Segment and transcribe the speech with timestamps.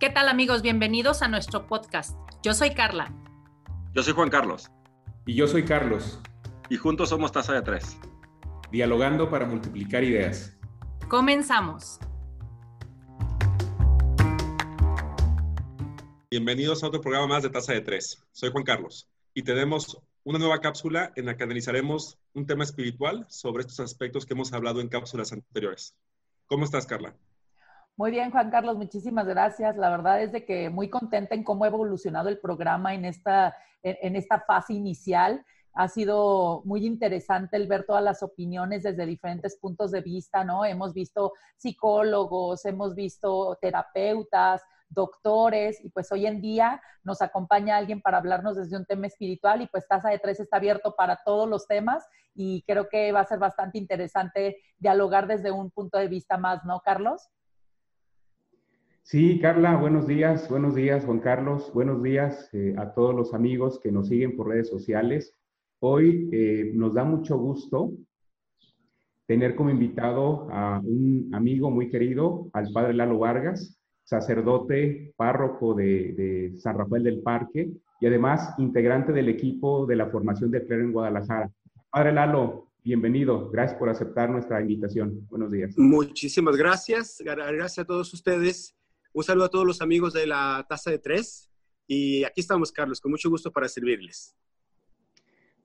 [0.00, 0.62] ¿Qué tal amigos?
[0.62, 2.16] Bienvenidos a nuestro podcast.
[2.42, 3.14] Yo soy Carla.
[3.92, 4.70] Yo soy Juan Carlos.
[5.26, 6.18] Y yo soy Carlos.
[6.70, 7.98] Y juntos somos Taza de Tres.
[8.72, 10.56] Dialogando para multiplicar ideas.
[11.10, 11.98] Comenzamos.
[16.30, 18.26] Bienvenidos a otro programa más de Taza de Tres.
[18.32, 23.26] Soy Juan Carlos y tenemos una nueva cápsula en la que analizaremos un tema espiritual
[23.28, 25.94] sobre estos aspectos que hemos hablado en cápsulas anteriores.
[26.46, 27.14] ¿Cómo estás, Carla?
[28.00, 29.76] Muy bien, Juan Carlos, muchísimas gracias.
[29.76, 33.54] La verdad es de que muy contenta en cómo ha evolucionado el programa en esta,
[33.82, 35.44] en, esta fase inicial.
[35.74, 40.64] Ha sido muy interesante el ver todas las opiniones desde diferentes puntos de vista, ¿no?
[40.64, 48.00] Hemos visto psicólogos, hemos visto terapeutas, doctores, y pues hoy en día nos acompaña alguien
[48.00, 51.46] para hablarnos desde un tema espiritual y pues Taza de Tres está abierto para todos
[51.46, 52.02] los temas
[52.34, 56.64] y creo que va a ser bastante interesante dialogar desde un punto de vista más,
[56.64, 57.28] ¿no, Carlos?
[59.02, 63.80] Sí, Carla, buenos días, buenos días, Juan Carlos, buenos días eh, a todos los amigos
[63.82, 65.34] que nos siguen por redes sociales.
[65.80, 67.92] Hoy eh, nos da mucho gusto
[69.26, 76.52] tener como invitado a un amigo muy querido, al padre Lalo Vargas, sacerdote, párroco de,
[76.58, 80.92] San Rafael del Parque y además integrante del equipo de la formación de Clero en
[80.92, 81.50] Guadalajara.
[81.90, 83.50] Padre Lalo, bienvenido.
[83.50, 85.26] Gracias por aceptar nuestra invitación.
[85.28, 85.76] Buenos días.
[85.76, 87.20] Muchísimas gracias.
[87.24, 88.76] Gracias a todos ustedes
[89.12, 91.50] un saludo a todos los amigos de la Taza de Tres.
[91.86, 94.36] Y aquí estamos, Carlos, con mucho gusto para servirles.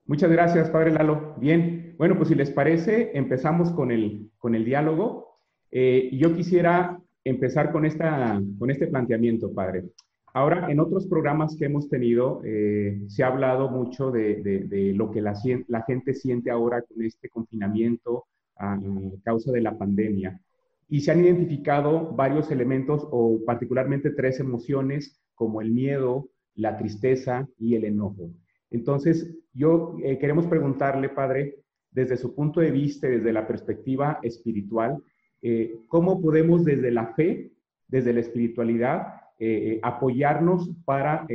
[0.05, 1.35] Muchas gracias, Padre Lalo.
[1.37, 5.39] Bien, bueno, pues si les parece, empezamos con el, con el diálogo.
[5.71, 9.85] Eh, yo quisiera empezar con, esta, con este planteamiento, Padre.
[10.33, 15.09] Ahora, en otros programas que hemos tenido, eh, se ha hablado mucho de, de, lo
[15.09, 15.33] que la,
[15.67, 18.25] la, gente siente ahora con este confinamiento
[18.57, 18.77] a
[19.23, 20.39] causa de la pandemia
[20.87, 27.47] y se han identificado varios elementos o particularmente tres emociones como el miedo, la tristeza
[27.57, 28.31] y el enojo.
[28.69, 31.59] Entonces, yo eh, queremos preguntarle, Padre,
[31.91, 35.01] desde su punto de vista, desde la perspectiva espiritual,
[35.41, 37.51] eh, ¿cómo podemos desde la fe,
[37.87, 41.27] desde la espiritualidad, eh, apoyarnos para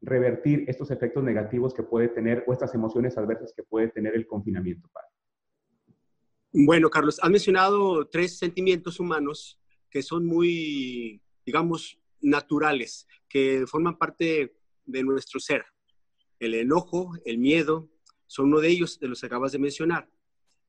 [0.00, 4.26] revertir estos efectos negativos que puede tener o estas emociones adversas que puede tener el
[4.26, 5.08] confinamiento, Padre?
[6.54, 9.58] Bueno, Carlos, has mencionado tres sentimientos humanos
[9.88, 14.54] que son muy, digamos, naturales, que forman parte
[14.84, 15.64] de nuestro ser.
[16.38, 17.88] El enojo, el miedo,
[18.26, 20.10] son uno de ellos de los que acabas de mencionar.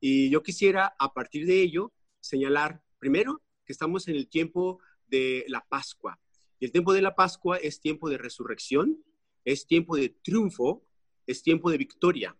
[0.00, 5.44] Y yo quisiera, a partir de ello, señalar, primero, que estamos en el tiempo de
[5.48, 6.18] la Pascua.
[6.60, 9.04] Y el tiempo de la Pascua es tiempo de resurrección,
[9.44, 10.82] es tiempo de triunfo,
[11.26, 12.34] es tiempo de victoria.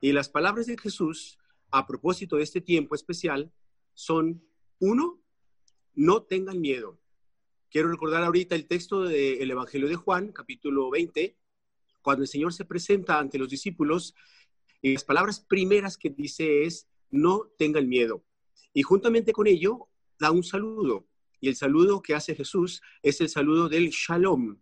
[0.00, 1.37] Y las palabras de Jesús
[1.70, 3.52] a propósito de este tiempo especial
[3.94, 4.42] son,
[4.78, 5.20] uno,
[5.94, 7.00] no tengan miedo.
[7.70, 11.36] Quiero recordar ahorita el texto del Evangelio de Juan, capítulo 20,
[12.00, 14.14] cuando el Señor se presenta ante los discípulos
[14.80, 18.24] y las palabras primeras que dice es, no tengan miedo.
[18.72, 21.06] Y juntamente con ello da un saludo.
[21.40, 24.58] Y el saludo que hace Jesús es el saludo del shalom.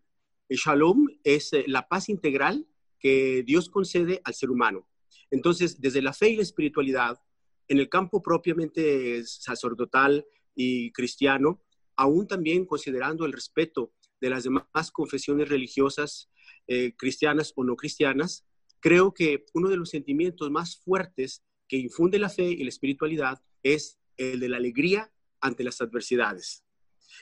[0.48, 2.66] El shalom es eh, la paz integral
[2.98, 4.88] que Dios concede al ser humano.
[5.30, 7.20] Entonces, desde la fe y la espiritualidad,
[7.68, 11.62] en el campo propiamente sacerdotal y cristiano,
[11.96, 16.30] aún también considerando el respeto de las demás confesiones religiosas,
[16.68, 18.46] eh, cristianas o no cristianas,
[18.80, 23.42] creo que uno de los sentimientos más fuertes que infunde la fe y la espiritualidad
[23.62, 26.64] es el de la alegría ante las adversidades.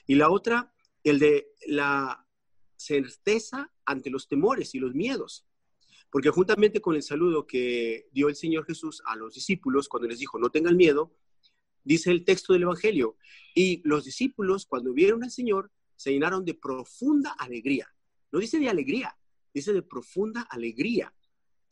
[0.07, 2.27] Y la otra, el de la
[2.77, 5.47] certeza ante los temores y los miedos.
[6.15, 10.21] Porque juntamente con el saludo que dio el Señor Jesús a los discípulos cuando les
[10.21, 11.13] dijo, no tengan miedo,
[11.83, 13.17] dice el texto del Evangelio,
[13.53, 17.93] y los discípulos cuando vieron al Señor se llenaron de profunda alegría.
[18.31, 19.19] No dice de alegría,
[19.53, 21.13] dice de profunda alegría.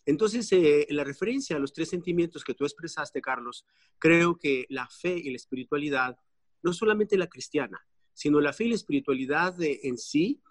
[0.07, 3.65] Entonces, eh, en la referencia a los tres sentimientos que tú expresaste, Carlos,
[4.01, 6.19] creo que la fe y la espiritualidad,
[6.65, 10.43] no solamente la cristiana, sino la fe y la espiritualidad en sí,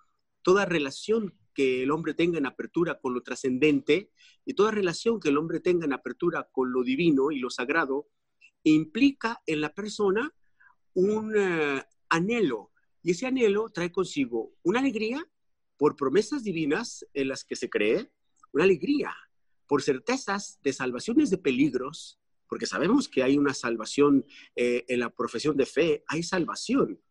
[0.44, 4.12] toda relación que el hombre tenga en apertura con lo trascendente
[4.46, 8.08] y toda relación que el hombre tenga en apertura con lo divino y lo sagrado
[8.64, 10.34] implica en la persona
[10.94, 12.72] un eh, anhelo
[13.04, 15.28] y ese anhelo trae consigo una alegría
[15.78, 18.12] por promesas divinas en las que se cree,
[18.52, 19.16] una alegría
[19.68, 24.26] por certezas de salvaciones de peligros, porque sabemos que hay una salvación
[24.56, 27.02] eh, en la profesión de fe, hay salvación.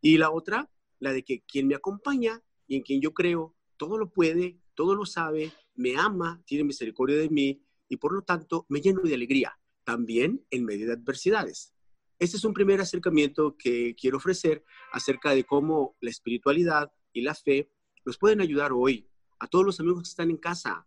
[0.00, 3.96] Y la otra, la de que quien me acompaña y en quien yo creo todo
[3.96, 8.66] lo puede, todo lo sabe, me ama, tiene misericordia de mí y por lo tanto
[8.68, 11.74] me lleno de alegría, también en medio de adversidades.
[12.18, 14.62] Este es un primer acercamiento que quiero ofrecer
[14.92, 17.70] acerca de cómo la espiritualidad y la fe
[18.04, 20.86] nos pueden ayudar hoy a todos los amigos que están en casa,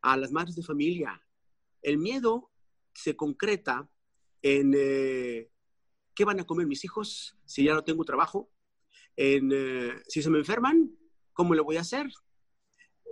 [0.00, 1.20] a las madres de familia.
[1.82, 2.52] El miedo
[2.94, 3.90] se concreta
[4.42, 5.50] en eh,
[6.14, 8.48] qué van a comer mis hijos si ya no tengo trabajo,
[9.16, 10.96] en eh, si se me enferman,
[11.32, 12.06] ¿cómo le voy a hacer?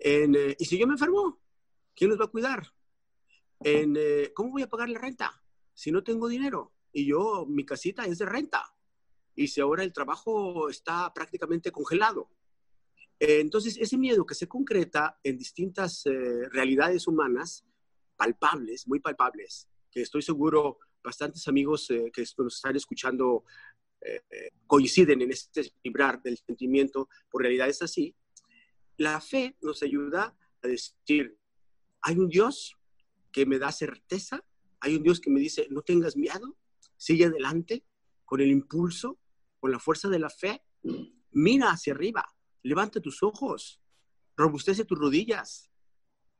[0.06, 1.40] En, eh, y si yo me enfermo,
[1.94, 2.72] ¿quién los va a cuidar?
[3.60, 3.96] En,
[4.34, 5.42] ¿Cómo voy a pagar la renta
[5.74, 6.72] si no tengo dinero?
[6.92, 8.62] Y yo, mi casita es de renta.
[9.34, 12.30] Y si ahora el trabajo está prácticamente congelado.
[13.18, 16.04] entonces, ese miedo que se concreta en distintas
[16.52, 17.64] realidades humanas,
[18.16, 23.44] palpables, muy palpables, que estoy seguro bastantes amigos eh, que nos están escuchando
[24.00, 28.14] eh, eh, coinciden en este vibrar del sentimiento por realidades así,
[28.96, 31.38] la fe nos ayuda a decir,
[32.00, 32.76] hay un Dios
[33.32, 34.44] que me da certeza,
[34.80, 36.56] hay un Dios que me dice, no tengas miedo,
[36.96, 37.84] sigue adelante
[38.24, 39.18] con el impulso,
[39.58, 40.62] con la fuerza de la fe,
[41.32, 42.24] mira hacia arriba,
[42.62, 43.80] levanta tus ojos,
[44.36, 45.70] robustece tus rodillas,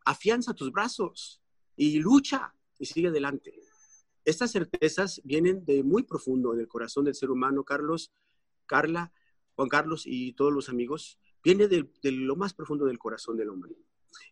[0.05, 1.43] afianza tus brazos
[1.77, 3.55] y lucha y sigue adelante.
[4.25, 8.13] Estas certezas vienen de muy profundo en el corazón del ser humano, Carlos,
[8.67, 9.13] Carla,
[9.55, 13.77] Juan Carlos y todos los amigos, viene de, lo más profundo del corazón del hombre.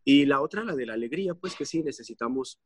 [0.02, 2.60] Y la otra, la de la alegría, pues que sí, necesitamos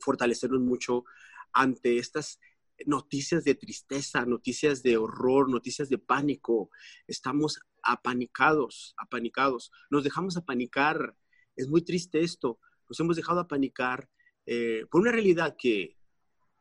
[0.00, 1.04] fortalecernos mucho
[1.52, 2.40] ante estas
[2.86, 6.70] noticias de tristeza, noticias de horror, noticias de pánico.
[7.06, 9.70] Estamos apanicados, apanicados.
[9.90, 11.16] Nos dejamos apanicar.
[11.54, 12.58] Es muy triste esto.
[12.88, 14.10] Nos hemos dejado apanicar
[14.44, 15.96] eh, por una realidad que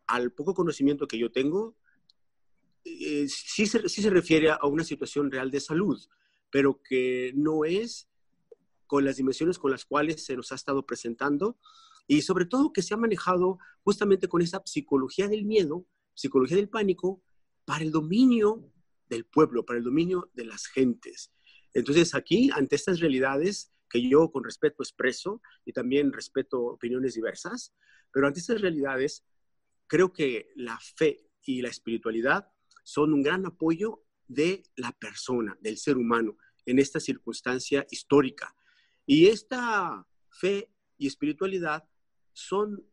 [0.06, 1.75] al poco conocimiento que yo tengo,
[2.85, 6.00] eh, sí, se, sí se refiere a una situación real de salud,
[6.54, 8.08] pero que no es
[8.86, 11.58] con las dimensiones con las cuales se nos ha estado presentando
[12.06, 16.70] y sobre todo que se ha manejado justamente con esa psicología del miedo, psicología del
[16.70, 17.24] pánico,
[17.66, 18.72] para el dominio
[19.10, 21.34] del pueblo, para el dominio de las gentes.
[21.74, 27.74] Entonces aquí, ante estas realidades que yo con respeto expreso y también respeto opiniones diversas,
[28.12, 29.26] pero ante estas realidades
[29.88, 32.48] creo que la fe y la espiritualidad
[32.84, 38.56] son un gran apoyo de la persona, del ser humano, en esta circunstancia histórica.
[39.06, 41.88] Y esta fe y espiritualidad
[42.31, 42.86] son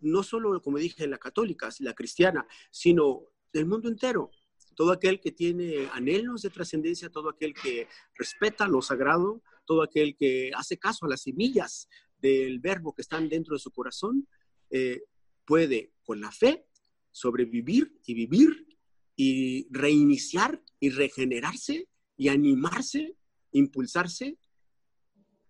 [0.00, 4.30] no solo, como dije, la católica, la cristiana, sino del mundo entero.
[4.76, 10.16] Todo aquel que tiene anhelos de trascendencia, todo aquel que respeta lo sagrado, todo aquel
[10.16, 11.88] que hace caso a las semillas
[12.18, 14.28] del verbo que están dentro de su corazón,
[14.70, 15.02] eh,
[15.44, 16.66] puede con la fe
[17.10, 18.78] sobrevivir y vivir
[19.16, 21.88] y reiniciar y regenerarse
[22.18, 23.16] y animarse,
[23.52, 24.36] impulsarse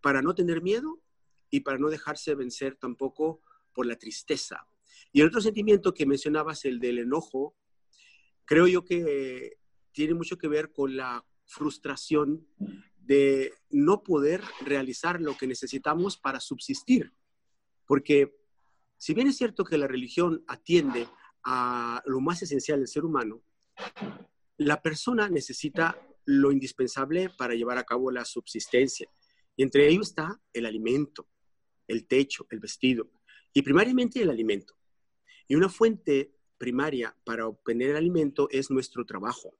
[0.00, 1.02] para no tener miedo
[1.50, 3.40] y para no dejarse vencer tampoco
[3.72, 4.68] por la tristeza.
[5.10, 7.56] Y el otro sentimiento que mencionabas, el del enojo,
[8.44, 9.58] creo yo que
[9.92, 12.46] tiene mucho que ver con la frustración
[12.96, 17.14] de no poder realizar lo que necesitamos para subsistir.
[17.86, 18.36] Porque
[18.98, 21.08] si bien es cierto que la religión atiende
[21.44, 23.42] a lo más esencial del ser humano,
[24.58, 25.98] la persona necesita
[26.30, 29.10] lo indispensable para llevar a cabo la subsistencia.
[29.56, 31.26] Y entre ellos está el alimento,
[31.86, 33.10] el techo, el vestido,
[33.54, 34.74] y primariamente el alimento.
[35.48, 39.56] Y una fuente primaria para obtener el alimento es nuestro trabajo.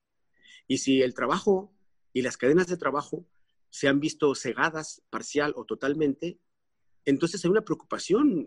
[0.67, 1.75] Y si el trabajo
[2.13, 3.27] y las cadenas de trabajo
[3.71, 6.39] se han visto cegadas parcial o totalmente,
[7.07, 8.47] entonces hay una preocupación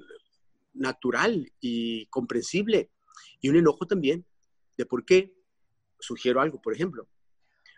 [0.73, 2.91] natural y comprensible.
[3.39, 4.27] Y un enojo también
[4.77, 5.35] de por qué.
[5.99, 7.07] Sugiero algo, por ejemplo.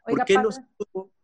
[0.04, 0.50] ¿Por qué no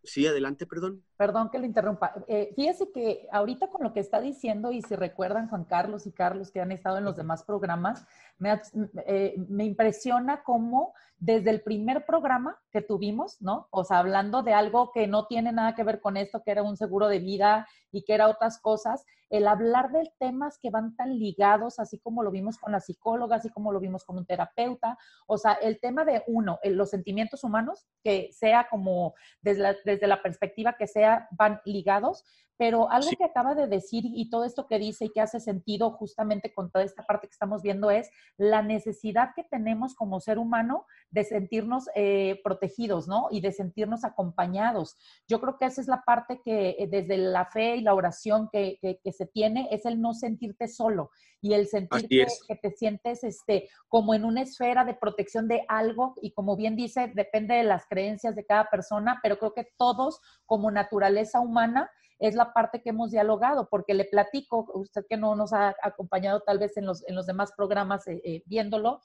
[0.02, 1.04] Sí, adelante, perdón.
[1.16, 2.14] Perdón que le interrumpa.
[2.26, 6.12] Eh, fíjese que ahorita con lo que está diciendo, y si recuerdan Juan Carlos y
[6.12, 8.06] Carlos que han estado en los demás programas,
[8.38, 8.58] me,
[9.06, 13.68] eh, me impresiona cómo desde el primer programa que tuvimos, ¿no?
[13.70, 16.62] O sea, hablando de algo que no tiene nada que ver con esto, que era
[16.62, 20.96] un seguro de vida y que era otras cosas, el hablar de temas que van
[20.96, 24.26] tan ligados, así como lo vimos con la psicóloga, así como lo vimos con un
[24.26, 29.76] terapeuta, o sea, el tema de uno, los sentimientos humanos, que sea como desde la,
[29.90, 32.24] desde la perspectiva que sea, van ligados,
[32.60, 35.92] pero algo que acaba de decir y todo esto que dice y que hace sentido
[35.92, 40.38] justamente con toda esta parte que estamos viendo es la necesidad que tenemos como ser
[40.38, 43.28] humano de sentirnos eh, protegidos, ¿no?
[43.30, 44.98] Y de sentirnos acompañados.
[45.26, 48.50] Yo creo que esa es la parte que eh, desde la fe y la oración
[48.52, 52.70] que, que, se tiene, es el no sentirte solo y el sentir que, que, te
[52.70, 57.54] sientes este, como en una esfera de protección de algo y como bien dice, depende
[57.54, 62.52] de las creencias de cada persona, pero creo que todos como naturaleza humana es la
[62.52, 66.76] parte que hemos dialogado, porque le platico, usted que no nos ha acompañado tal vez
[66.76, 69.00] en los, en los demás programas eh, eh, viéndolo,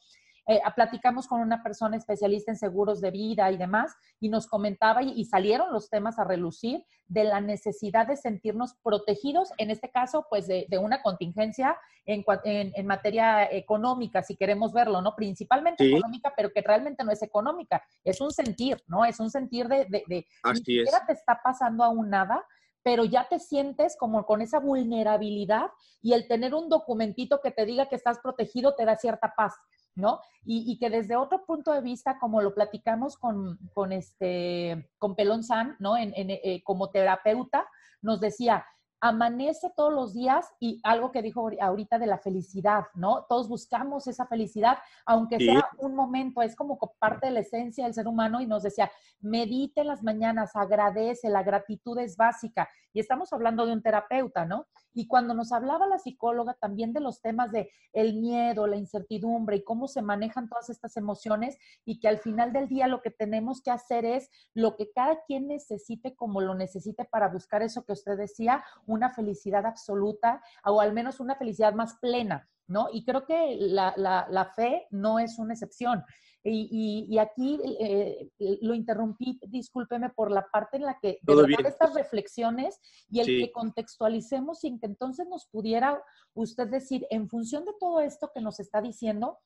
[0.48, 5.02] eh, platicamos con una persona especialista en seguros de vida y demás, y nos comentaba
[5.02, 10.28] y, salieron los temas a relucir de la necesidad de sentirnos protegidos, en este caso,
[10.30, 15.16] pues de, una contingencia en, en, materia económica, si queremos verlo, ¿no?
[15.16, 19.04] Principalmente económica, pero que realmente no es económica, es un sentir, ¿no?
[19.04, 22.46] Es un sentir de, de, de ni siquiera te está pasando aún nada,
[22.84, 25.72] pero ya te sientes como con esa vulnerabilidad
[26.04, 29.56] y el tener un documentito que te diga que estás protegido te da cierta paz,
[29.96, 30.20] ¿no?
[30.44, 35.44] Y, que desde otro punto de vista, como lo platicamos con, con este, con Pelón
[35.44, 35.98] San, ¿no?
[35.98, 37.68] En, eh, como terapeuta,
[38.02, 38.64] nos decía,
[39.02, 43.26] amanece todos los días y algo que dijo ahorita de la felicidad, ¿no?
[43.30, 47.94] Todos buscamos esa felicidad, aunque sea un momento, es como parte de la esencia del
[47.94, 52.70] ser humano y nos decía, medite en las mañanas, agradece, la gratitud es básica.
[52.94, 54.68] Y estamos hablando de un terapeuta, ¿no?
[54.94, 59.58] Y cuando nos hablaba la psicóloga también de los temas de el miedo, la incertidumbre
[59.58, 63.12] y cómo se manejan todas estas emociones y que al final del día lo que
[63.12, 67.84] tenemos que hacer es lo que cada quien necesite como lo necesite para buscar eso
[67.84, 68.64] que usted decía,
[68.96, 72.88] una felicidad absoluta o al menos una felicidad más plena, ¿no?
[72.92, 76.04] Y creo que la, la, fe no es una excepción.
[76.44, 78.30] Y, y, aquí eh,
[78.62, 83.26] lo interrumpí, discúlpeme por la parte en la que de verdad estas reflexiones y el
[83.26, 86.04] que contextualicemos y que entonces nos pudiera
[86.36, 89.40] usted decir, en función de todo esto que nos está diciendo,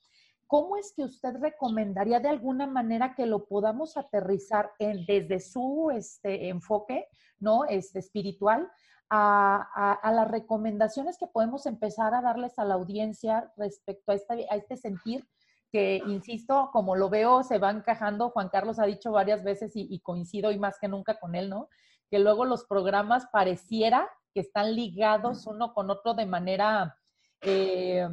[0.46, 5.92] ¿cómo es que usted recomendaría de alguna manera que lo podamos aterrizar en, desde su
[5.92, 7.08] este, enfoque,
[7.40, 7.66] ¿no?
[7.66, 8.70] Este, espiritual,
[9.10, 14.56] a, las recomendaciones que podemos empezar a darles a la audiencia respecto a este, a
[14.56, 15.28] este sentir
[15.72, 18.30] que, insisto, como lo veo, se va encajando.
[18.32, 21.70] Juan Carlos ha dicho varias veces y, coincido y más que nunca con él, ¿no?
[22.10, 26.98] Que luego los programas pareciera que están ligados uno con otro de manera...
[27.42, 28.08] Eh,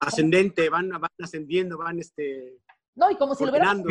[0.00, 2.58] Ascendente, van, van ascendiendo, van este...
[2.94, 3.84] No, y como si lo hubiéramos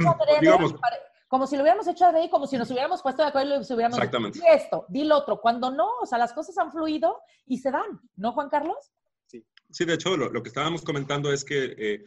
[1.27, 3.57] como si lo hubiéramos hecho de ahí, como si nos hubiéramos puesto de acuerdo y
[3.57, 4.39] nos hubiéramos Exactamente.
[4.39, 5.39] Di esto, di lo otro.
[5.41, 8.93] Cuando no, o sea, las cosas han fluido y se dan, ¿no, Juan Carlos?
[9.25, 12.03] Sí, sí de hecho, lo, que estábamos comentando es que eh,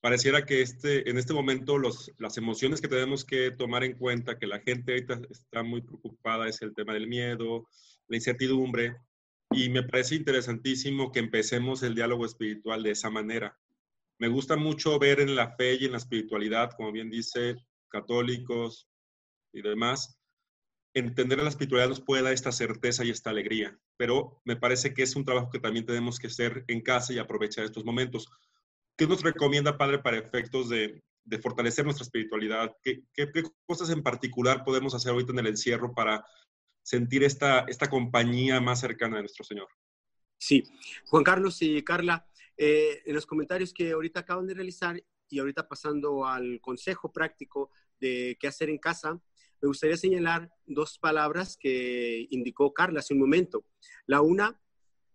[0.00, 4.38] pareciera que este, en este momento los, las emociones que tenemos que tomar en cuenta,
[4.38, 7.68] que la gente ahorita está muy preocupada, es el tema del miedo,
[8.08, 8.96] la incertidumbre,
[9.50, 13.56] y me parece interesantísimo que empecemos el diálogo espiritual de esa manera.
[14.18, 17.56] Me gusta mucho ver en la fe y en la espiritualidad, como bien dice,
[17.88, 18.88] católicos
[19.52, 20.18] y demás,
[20.94, 25.02] entender la espiritualidad nos puede dar esta certeza y esta alegría, pero me parece que
[25.02, 28.28] es un trabajo que también tenemos que hacer en casa y aprovechar estos momentos.
[28.96, 32.76] ¿Qué nos recomienda, Padre, para efectos de, de fortalecer nuestra espiritualidad?
[32.82, 33.28] ¿Qué, ¿Qué,
[33.66, 36.24] cosas en particular podemos hacer ahorita en el encierro para
[36.82, 39.68] sentir esta, esta compañía más cercana de nuestro Señor?
[40.38, 40.62] Sí,
[41.06, 45.68] Juan Carlos y Carla, eh, en los comentarios que ahorita acaban de realizar y ahorita
[45.68, 49.20] pasando al consejo práctico de qué hacer en casa,
[49.60, 53.64] me gustaría señalar dos palabras que indicó Carla hace un momento.
[54.06, 54.60] La una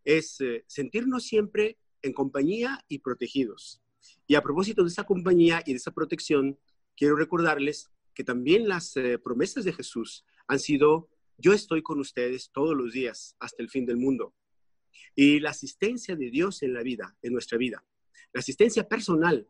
[0.03, 3.81] es eh, sentirnos siempre en compañía y protegidos.
[4.25, 6.57] Y a propósito de esa compañía y de esa protección,
[6.95, 12.49] quiero recordarles que también las eh, promesas de Jesús han sido, yo estoy con ustedes
[12.51, 14.33] todos los días hasta el fin del mundo.
[15.15, 17.83] Y la asistencia de Dios en la vida, en nuestra vida,
[18.33, 19.47] la asistencia personal,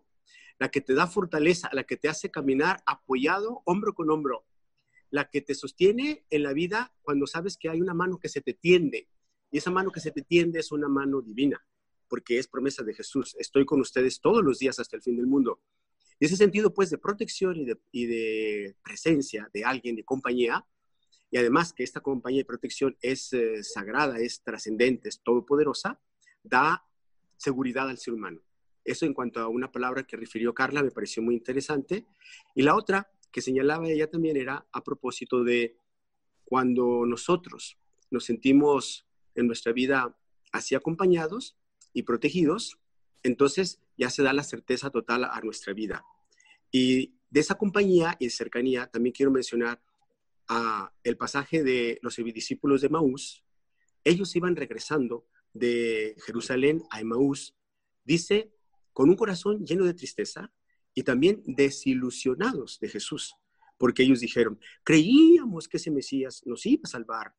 [0.60, 4.46] la que te da fortaleza, la que te hace caminar apoyado hombro con hombro,
[5.10, 8.42] la que te sostiene en la vida cuando sabes que hay una mano que se
[8.42, 9.08] te tiende.
[9.52, 11.66] Y esa mano que se te tiende es una mano divina,
[12.08, 13.36] porque es promesa de Jesús.
[13.40, 15.62] Estoy con ustedes todos los días hasta el fin del mundo.
[16.20, 17.56] Y ese sentido, pues, de protección
[17.92, 20.66] y de, presencia de alguien, de compañía,
[21.32, 26.02] y además que esta compañía y protección es eh, sagrada, es trascendente, es todopoderosa,
[26.44, 26.84] da
[27.38, 28.42] seguridad al ser humano.
[28.90, 32.08] Eso en cuanto a una palabra que refirió Carla me pareció muy interesante.
[32.56, 35.78] Y la otra que señalaba ella también era a propósito de
[36.44, 37.78] cuando nosotros
[38.10, 39.06] nos sentimos
[39.36, 40.18] en nuestra vida
[40.52, 41.56] así acompañados
[41.94, 42.80] y protegidos,
[43.22, 46.04] entonces ya se da la certeza total a nuestra vida.
[46.72, 49.84] Y de esa compañía y cercanía también quiero mencionar
[51.04, 53.44] el pasaje de los discípulos de Maús.
[54.04, 57.56] Ellos iban regresando de Jerusalén a Emaús.
[58.04, 58.52] Dice
[59.00, 60.52] con un corazón lleno de tristeza
[60.94, 63.34] y también desilusionados de Jesús,
[63.78, 67.34] porque ellos dijeron, creíamos que ese Mesías nos iba a salvar,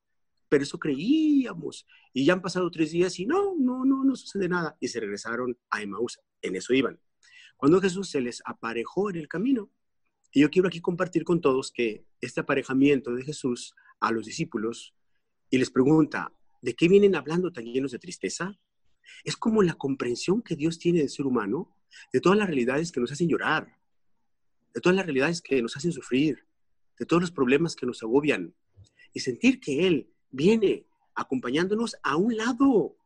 [0.49, 4.49] pero eso creíamos, y ya han pasado tres días y no, no, no, no sucede
[4.49, 6.99] nada, y se regresaron a Emaús, en eso iban.
[7.59, 9.71] Cuando Jesús se les aparejó en el camino,
[10.33, 14.95] y yo quiero aquí compartir con todos que este aparejamiento de Jesús a los discípulos,
[15.51, 18.59] y les pregunta, ¿de qué vienen hablando tan llenos de tristeza?
[19.25, 21.77] Es como la comprensión que Dios tiene del ser humano,
[22.13, 23.77] de todas las realidades que nos hacen llorar,
[24.75, 26.47] de todas las realidades que nos hacen sufrir,
[26.99, 28.55] de todos los problemas que nos agobian.
[29.13, 32.97] Y sentir que Él viene acompañándonos a un lado.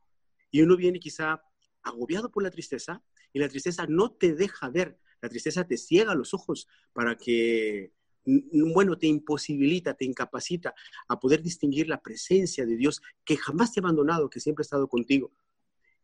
[0.51, 1.43] Y uno viene quizá
[1.83, 6.15] agobiado por la tristeza y la tristeza no te deja ver, la tristeza te ciega
[6.15, 7.93] los ojos para que,
[8.25, 10.75] bueno, te imposibilita, te incapacita
[11.09, 14.67] a poder distinguir la presencia de Dios que jamás te ha abandonado, que siempre ha
[14.67, 15.33] estado contigo.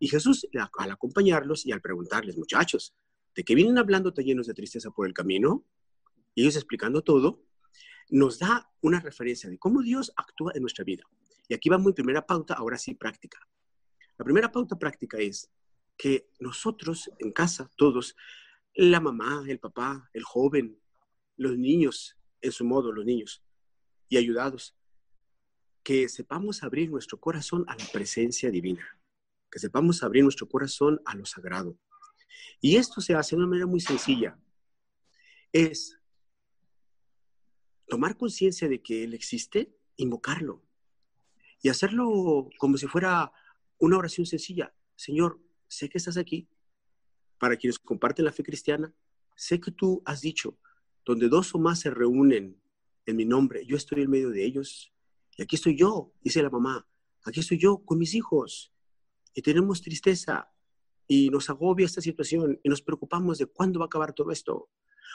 [0.03, 2.97] Y Jesús, al acompañarlos y al preguntarles, muchachos,
[3.37, 5.67] ¿de qué vienen hablando tan llenos de tristeza por el camino?
[6.35, 7.45] Y ellos explicando todo,
[8.09, 11.05] nos da una referencia de cómo Dios actúa en nuestra vida.
[11.49, 13.47] Y aquí va mi primera pauta, ahora sí práctica.
[14.17, 15.51] La primera pauta práctica es
[15.99, 18.17] que nosotros en casa, todos,
[18.75, 20.81] la mamá, el papá, el joven,
[21.37, 23.43] los niños, en su modo, los niños,
[24.09, 24.75] y ayudados,
[25.83, 29.00] que sepamos abrir nuestro corazón a la presencia divina,
[29.51, 31.79] que sepamos abrir nuestro corazón a lo sagrado.
[32.61, 34.39] Y esto se hace de una manera muy sencilla.
[35.53, 35.99] Es
[37.89, 40.63] tomar conciencia de que Él existe, invocarlo,
[41.63, 43.33] y hacerlo como si fuera
[43.79, 44.73] una oración sencilla.
[44.97, 46.49] Señor, sé que estás aquí.
[47.39, 48.95] Para quienes comparten la fe cristiana,
[49.35, 50.59] sé que tú has dicho,
[51.05, 52.61] donde dos o más se reúnen
[53.07, 54.93] en mi nombre, yo estoy en medio de ellos.
[55.37, 56.87] Y aquí estoy yo, dice la mamá,
[57.25, 58.73] aquí estoy yo con mis hijos.
[59.35, 60.51] Y tenemos tristeza
[61.07, 64.71] y nos agobia esta situación y nos preocupamos de cuándo va a acabar todo esto.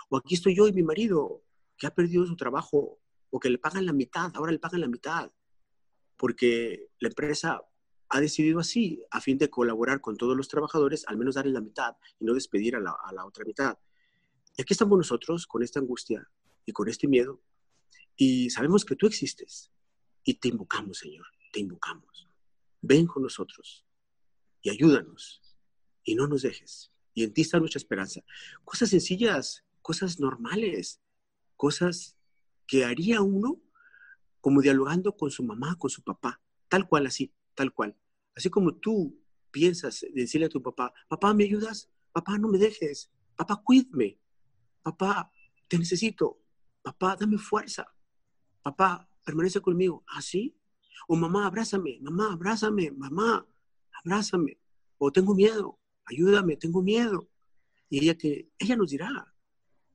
[0.09, 1.43] O aquí estoy yo y mi marido,
[1.77, 4.87] que ha perdido su trabajo, o que le pagan la mitad, ahora le pagan la
[4.87, 5.31] mitad
[6.17, 7.61] porque la empresa
[8.09, 11.61] ha decidido así, a fin de colaborar con todos los trabajadores, al menos darle la
[11.61, 13.77] mitad y no despedir a la, otra mitad.
[14.57, 16.29] Y aquí estamos nosotros con esta angustia
[16.65, 17.41] y con este miedo,
[18.15, 19.71] y sabemos que tú existes,
[20.23, 22.27] y te invocamos, Señor, te invocamos.
[22.81, 23.84] Ven con nosotros
[24.65, 25.43] y ayúdanos,
[26.03, 26.91] y no nos dejes.
[27.13, 28.21] Y en ti está nuestra esperanza.
[28.63, 30.99] Cosas sencillas, cosas normales,
[31.55, 32.17] cosas
[32.65, 33.61] que haría uno
[34.41, 37.95] como dialogando con su mamá, con su papá, tal cual así, tal cual.
[38.35, 41.87] Así como tú piensas decirle a tu papá, papá, ¿me ayudas?
[42.11, 43.11] Papá, no me dejes.
[43.35, 44.19] Papá, cuídame.
[44.81, 45.31] Papá,
[45.67, 46.41] te necesito.
[46.81, 47.85] Papá, dame fuerza.
[48.63, 50.03] Papá, permanece conmigo.
[50.07, 50.57] ¿Así?
[50.57, 51.99] ¿Ah, o mamá, abrázame.
[52.01, 52.89] Mamá, abrázame.
[52.89, 53.47] Mamá,
[54.05, 54.57] abrázame.
[54.97, 55.79] O tengo miedo.
[56.05, 57.29] Ayúdame, tengo miedo.
[57.89, 59.33] Y ella, que, ella nos dirá,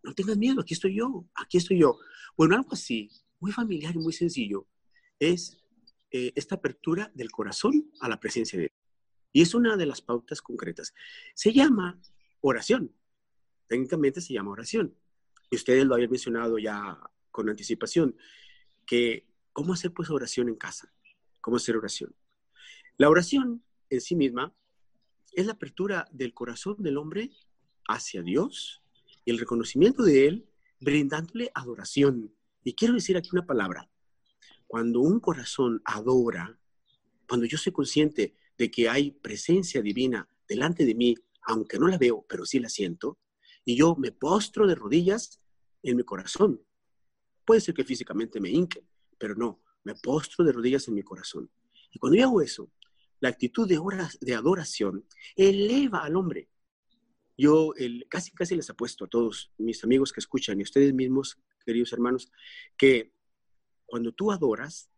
[0.02, 1.98] no tengas miedo, aquí estoy yo, aquí estoy yo.
[2.36, 4.66] Bueno, algo así muy familiar y muy sencillo
[5.18, 5.58] es
[6.10, 8.80] eh, esta apertura del corazón a la presencia de Dios.
[9.32, 10.94] Y es una de las pautas concretas.
[11.34, 12.00] Se llama
[12.40, 12.94] oración.
[13.66, 14.96] Técnicamente se llama oración.
[15.50, 16.98] Y ustedes lo habían mencionado ya
[17.30, 18.16] con anticipación,
[18.86, 20.92] que cómo hacer pues oración en casa,
[21.40, 22.14] cómo hacer oración.
[22.96, 24.54] La oración en sí misma
[25.32, 27.30] es la apertura del corazón del hombre
[27.86, 28.82] hacia Dios
[29.24, 30.48] y el reconocimiento de Él,
[30.80, 33.90] brindándole adoración, y quiero decir aquí una palabra.
[34.66, 36.58] Cuando un corazón adora,
[37.28, 41.98] cuando yo soy consciente de que hay presencia divina delante de mí, aunque no la
[41.98, 43.18] veo, pero sí la siento,
[43.64, 45.40] y yo me postro de rodillas
[45.82, 46.62] en mi corazón.
[47.44, 48.86] Puede ser que físicamente me hinque,
[49.18, 51.50] pero no, me postro de rodillas en mi corazón.
[51.90, 52.70] Y cuando yo hago eso,
[53.20, 53.78] la actitud de,
[54.20, 55.06] de adoración
[55.36, 56.48] eleva al hombre.
[57.36, 57.72] Yo
[58.08, 62.30] casi, casi les apuesto a todos mis amigos que escuchan y ustedes mismos queridos hermanos,
[62.76, 63.12] que
[63.86, 64.90] cuando tú adoras,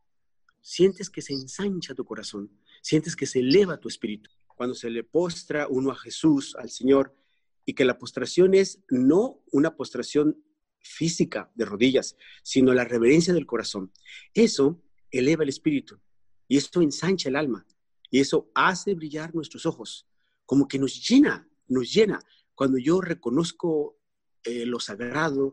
[0.61, 4.31] sientes que se ensancha tu corazón, sientes que se eleva tu espíritu.
[4.47, 7.17] Cuando se le postra uno a Jesús, al Señor,
[7.65, 10.43] y que la postración es no una postración
[10.81, 13.93] física de rodillas, sino la reverencia del corazón.
[14.35, 16.01] Eso eleva el espíritu
[16.49, 17.67] y eso ensancha el alma
[18.13, 20.07] y eso hace brillar nuestros ojos,
[20.47, 22.21] como que nos llena, nos llena.
[22.55, 23.99] Cuando yo reconozco
[24.45, 25.53] eh, lo sagrado,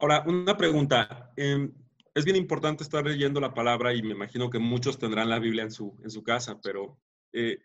[0.00, 1.32] Ahora, una pregunta.
[1.36, 1.72] Em,
[2.14, 5.64] es bien importante estar leyendo la palabra y me imagino que muchos tendrán la Biblia
[5.64, 6.98] en su, en su casa, pero
[7.32, 7.58] eh,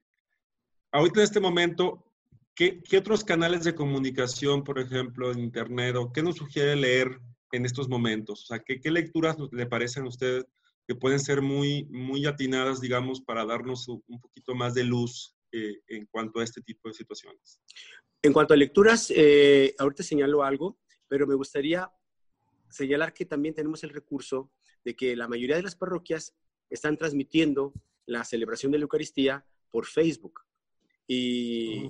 [0.92, 2.12] ahorita en este momento,
[2.56, 7.20] ¿qué, ¿qué, otros canales de comunicación, por ejemplo, en Internet, o qué nos sugiere leer
[7.52, 8.44] en estos momentos?
[8.44, 10.46] O sea, ¿qué, qué lecturas le parecen a ustedes
[10.88, 15.82] que pueden ser muy, muy atinadas, digamos, para darnos un poquito más de luz eh,
[15.88, 17.62] en cuanto a este tipo de situaciones?
[18.22, 21.92] En cuanto a lecturas, eh, ahorita señalo algo, pero me gustaría
[22.70, 24.52] señalar que también tenemos el recurso
[24.84, 26.36] de que la mayoría de las parroquias
[26.70, 27.74] están transmitiendo
[28.06, 30.42] la celebración de la Eucaristía por Facebook.
[31.08, 31.90] Y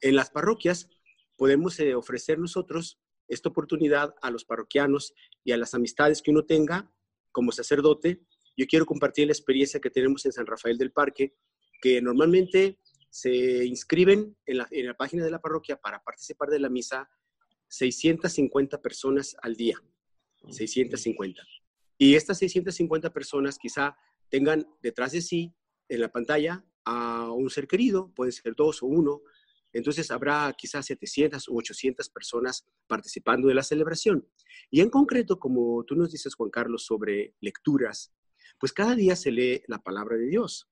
[0.00, 0.88] en las parroquias
[1.36, 6.44] podemos eh, ofrecer nosotros esta oportunidad a los parroquianos y a las amistades que uno
[6.44, 6.90] tenga
[7.32, 8.22] como sacerdote.
[8.56, 11.34] Yo quiero compartir la experiencia que tenemos en San Rafael del Parque,
[11.80, 12.78] que normalmente
[13.10, 17.08] se inscriben en la, en la página de la parroquia para participar de la misa
[17.68, 19.80] 650 personas al día.
[20.50, 21.42] 650.
[21.98, 23.96] Y estas 650 personas quizá
[24.28, 25.54] tengan detrás de sí,
[25.88, 29.22] en la pantalla, a un ser querido, puede ser dos o uno.
[29.72, 34.28] Entonces habrá quizás 700 u 800 personas participando de la celebración.
[34.70, 38.12] Y en concreto, como tú nos dices, Juan Carlos, sobre lecturas,
[38.58, 40.68] pues cada día se lee la palabra de Dios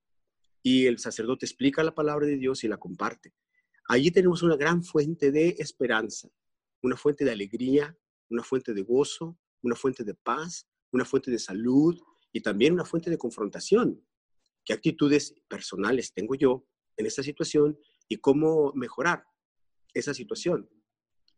[0.62, 3.34] y el sacerdote explica la palabra de Dios y la comparte.
[3.88, 6.28] Allí tenemos una gran fuente de esperanza,
[6.82, 7.96] una fuente de alegría,
[8.30, 12.00] una fuente de gozo, una fuente de paz, una fuente de salud
[12.32, 14.04] y también una fuente de confrontación.
[14.64, 16.64] ¿Qué actitudes personales tengo yo
[16.96, 19.24] en esta situación y cómo mejorar
[19.94, 20.70] esa situación?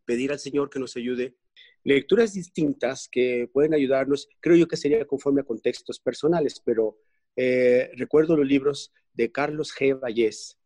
[0.04, 1.36] Pedir al Señor que nos ayude.
[1.84, 6.98] Lecturas distintas que pueden ayudarnos, creo yo que sería conforme a contextos personales, pero
[7.36, 10.00] eh, recuerdo los libros de Carlos G.
[10.00, 10.58] Vallés.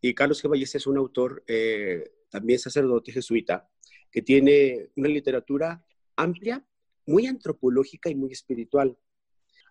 [0.00, 0.48] Y Carlos G.
[0.48, 3.68] Vallés es un autor, eh, también sacerdote jesuita,
[4.10, 5.84] que tiene una literatura
[6.16, 6.64] amplia,
[7.06, 8.96] muy antropológica y muy espiritual.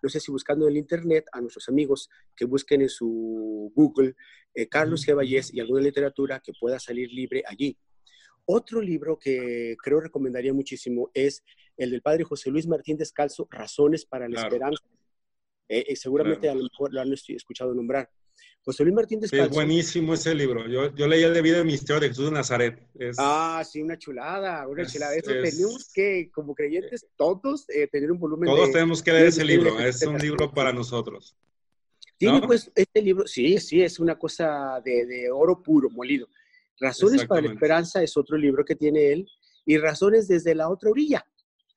[0.04, 4.14] No sé si buscando en el Internet a nuestros amigos que busquen en su Google
[4.54, 5.16] eh, Carlos G.
[5.16, 7.76] Vallés y alguna literatura que pueda salir libre allí.
[8.52, 11.44] Otro libro que creo recomendaría muchísimo es
[11.76, 14.82] el del padre José Luis Martín Descalzo, Razones para la Esperanza.
[15.68, 18.10] Eh, eh, seguramente a lo mejor lo han escuchado nombrar.
[18.64, 19.44] José Luis Martín Descalzo.
[19.44, 20.66] Es buenísimo ese libro.
[20.66, 22.88] Yo, yo leí el de vida de misterio de Jesús de Nazaret.
[23.18, 25.14] Ah, sí, una chulada, una chulada.
[25.14, 28.48] Eso tenemos que, como creyentes, todos eh, tener un volumen.
[28.48, 29.78] Todos tenemos que leer ese libro.
[29.78, 31.36] Es un libro para nosotros.
[32.18, 36.28] Tiene pues este libro, sí, sí, es una cosa de, de oro puro, molido.
[36.80, 39.26] Razones para la esperanza es otro libro que tiene él.
[39.66, 41.24] Y Razones desde la otra orilla.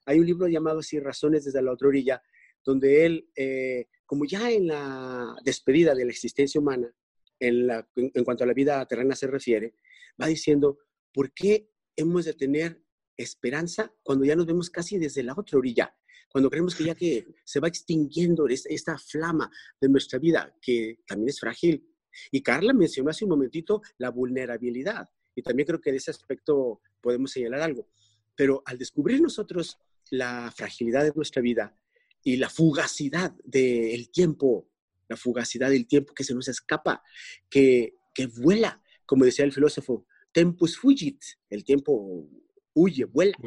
[0.06, 2.22] Hay un libro llamado así, Razones desde la otra orilla,
[2.66, 6.92] donde él, eh, como ya en la despedida de la existencia humana,
[7.40, 9.76] en, en, cuanto a la vida terrena se refiere,
[10.22, 10.80] va diciendo,
[11.14, 12.82] ¿por qué hemos de tener
[13.18, 15.96] esperanza cuando ya nos vemos casi desde la otra orilla?
[16.34, 21.30] Cuando creemos que ya que se va extinguiendo esta flama de nuestra vida, que también
[21.30, 21.88] es frágil.
[22.32, 25.10] Y Carla mencionó hace un momentito la vulnerabilidad.
[25.36, 27.88] Y también creo que de ese aspecto podemos señalar algo.
[28.36, 31.76] Pero al descubrir nosotros la fragilidad de nuestra vida,
[32.24, 34.70] y la fugacidad del tiempo,
[35.10, 37.04] la fugacidad del tiempo que se nos escapa,
[37.50, 42.30] que, que vuela, como decía el filósofo, tempus fugit, el tiempo
[42.74, 43.38] huye, vuela.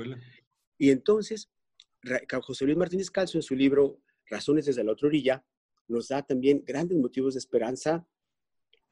[0.79, 1.50] Y entonces,
[2.42, 5.44] José Luis Martínez Calzo en su libro Razones desde la otra orilla,
[5.88, 8.07] nos da también grandes motivos de esperanza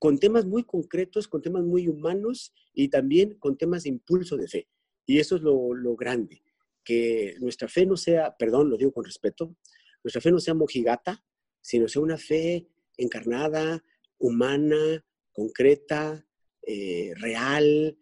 [0.04, 4.48] con temas muy concretos, con temas muy humanos y también con temas de impulso de
[4.48, 4.68] fe.
[5.06, 6.42] Y eso es lo, lo grande
[6.84, 9.56] que nuestra fe no sea, perdón, lo digo con respeto,
[10.02, 11.24] nuestra fe no sea mojigata,
[11.62, 13.82] sino sea una fe encarnada,
[14.18, 16.22] humana, concreta,
[16.60, 17.96] eh, real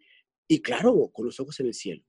[0.45, 2.03] y claro, con los ojos en el cielo,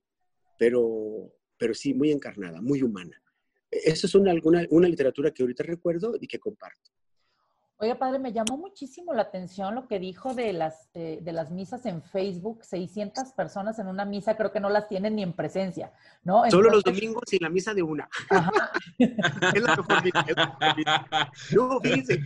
[0.59, 3.23] pero, pero sí muy encarnada, muy humana.
[3.71, 6.91] Esa es una, alguna, una literatura que ahorita recuerdo y que comparto.
[7.77, 11.51] Oiga, padre, me llamó muchísimo la atención lo que dijo de las, eh, de las
[11.51, 12.63] misas en Facebook.
[12.63, 15.91] 600 personas en una misa, creo que no las tienen ni en presencia,
[16.23, 16.49] ¿no?
[16.49, 18.07] Solo los domingos y la misa de una.
[18.97, 21.31] es la mejor misa.
[21.53, 22.21] No, fíjense,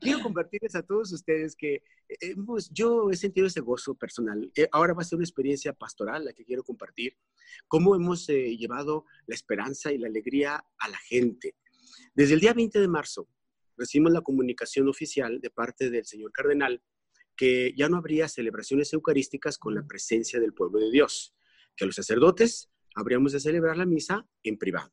[0.00, 2.34] quiero compartirles a todos ustedes que eh,
[2.70, 4.50] yo he sentido ese gozo personal.
[4.56, 7.14] Eh, ahora va a ser una experiencia pastoral la que quiero compartir.
[7.68, 11.56] Cómo hemos llevado la esperanza y la alegría a la gente.
[12.14, 13.28] Desde el día 20 de marzo
[13.76, 16.82] recibimos la comunicación oficial de parte del señor cardenal
[17.36, 21.34] que ya no habría celebraciones eucarísticas con la presencia del pueblo de Dios,
[21.76, 24.92] que los sacerdotes habríamos de celebrar la misa en privado.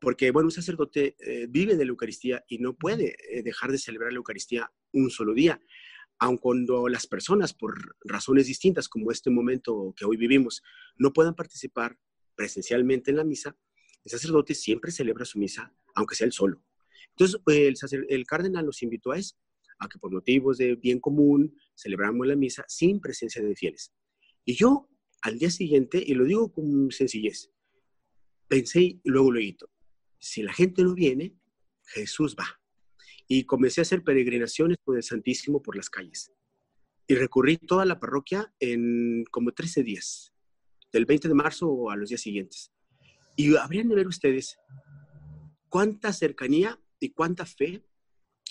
[0.00, 3.78] Porque, bueno, un sacerdote eh, vive de la Eucaristía y no puede eh, dejar de
[3.78, 5.60] celebrar la Eucaristía un solo día,
[6.18, 10.62] aun cuando las personas, por razones distintas, como este momento que hoy vivimos,
[10.96, 11.98] no puedan participar
[12.34, 13.56] presencialmente en la misa,
[14.04, 16.62] el sacerdote siempre celebra su misa, aunque sea él solo.
[17.10, 17.40] Entonces,
[17.92, 19.36] el, el cardenal nos invitó a eso,
[19.78, 23.92] a que por motivos de bien común celebramos la misa sin presencia de fieles.
[24.44, 24.88] Y yo,
[25.22, 27.50] al día siguiente, y lo digo con sencillez,
[28.48, 29.70] pensé y luego lo hizo,
[30.18, 31.34] si la gente no viene,
[31.86, 32.60] Jesús va.
[33.26, 36.32] Y comencé a hacer peregrinaciones con el Santísimo por las calles.
[37.06, 40.32] Y recorrí toda la parroquia en como 13 días,
[40.92, 42.72] del 20 de marzo a los días siguientes.
[43.36, 44.58] Y habrían de ver ustedes
[45.68, 47.84] cuánta cercanía y cuánta fe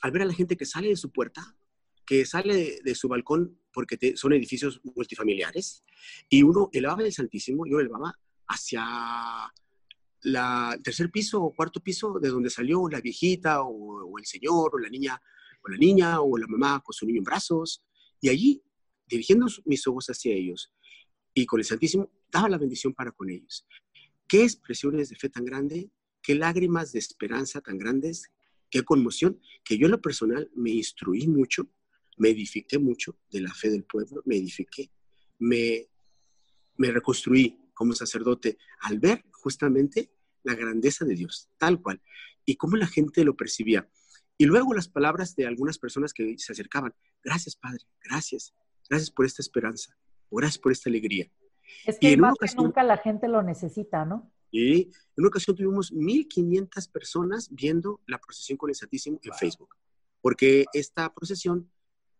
[0.01, 1.55] al ver a la gente que sale de su puerta,
[2.05, 5.83] que sale de, su balcón porque son edificios multifamiliares,
[6.27, 8.83] y uno elevaba el Santísimo, yo elevaba hacia
[10.21, 14.77] la tercer piso o cuarto piso de donde salió la viejita o, el señor o
[14.79, 15.21] la niña
[15.63, 17.83] o la niña o la mamá con su niño en brazos
[18.19, 18.61] Y allí,
[19.07, 20.73] dirigiendo mis ojos hacia ellos
[21.33, 23.65] y con el Santísimo, daba la bendición para con ellos.
[24.27, 25.89] Qué expresiones de fe tan grande,
[26.21, 28.29] qué lágrimas de esperanza tan grandes,
[28.69, 31.69] qué conmoción, que yo en lo personal me instruí mucho,
[32.17, 34.91] me edifiqué mucho de la fe del pueblo, me edifiqué,
[35.39, 35.87] me,
[36.77, 40.11] me reconstruí como sacerdote al ver justamente
[40.43, 42.01] la grandeza de Dios, tal cual,
[42.45, 43.89] y cómo la gente lo percibía.
[44.37, 48.53] Y luego las palabras de algunas personas que se acercaban, gracias Padre, gracias,
[48.89, 49.97] gracias por esta esperanza,
[50.31, 51.29] gracias por esta alegría.
[51.85, 54.31] Es que más que nunca la gente lo necesita, ¿no?
[54.51, 59.75] Y en una ocasión tuvimos 1.500 personas viendo la procesión con el Santísimo en Facebook,
[60.21, 61.69] porque esta procesión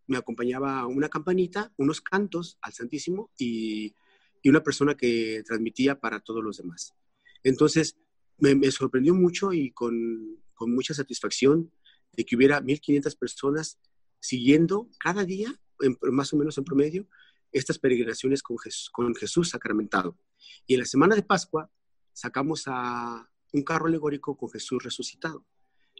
[0.06, 3.94] me acompañaba una campanita, unos cantos al Santísimo y,
[4.42, 6.94] y una persona que transmitía para todos los demás.
[7.42, 7.96] Entonces,
[8.38, 11.70] me, me sorprendió mucho y con, con, mucha satisfacción
[12.12, 13.78] de que hubiera 1.500 personas
[14.18, 17.06] siguiendo cada día, en, más o menos en promedio,
[17.52, 20.16] estas peregrinaciones con Jesús, con Jesús sacramentado.
[20.66, 21.70] Y en la semana de Pascua
[22.20, 25.46] sacamos a un carro alegórico con Jesús resucitado.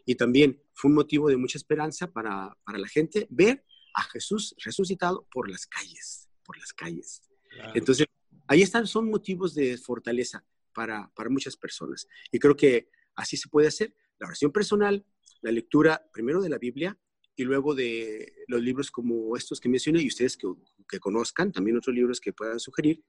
[0.05, 4.55] Y también fue un motivo de mucha esperanza para, para la gente ver a Jesús
[4.63, 7.23] resucitado por las calles, por las calles.
[7.49, 7.71] Claro.
[7.73, 8.05] Entonces,
[8.47, 12.07] ahí están, son motivos de fortaleza para, para muchas personas.
[12.31, 13.95] Y creo que así se puede hacer.
[14.19, 15.03] La oración personal,
[15.41, 16.95] la lectura primero de la Biblia
[17.35, 20.47] y luego de los libros como estos que mencioné y ustedes que,
[20.87, 23.03] que conozcan, también otros libros que puedan sugerir,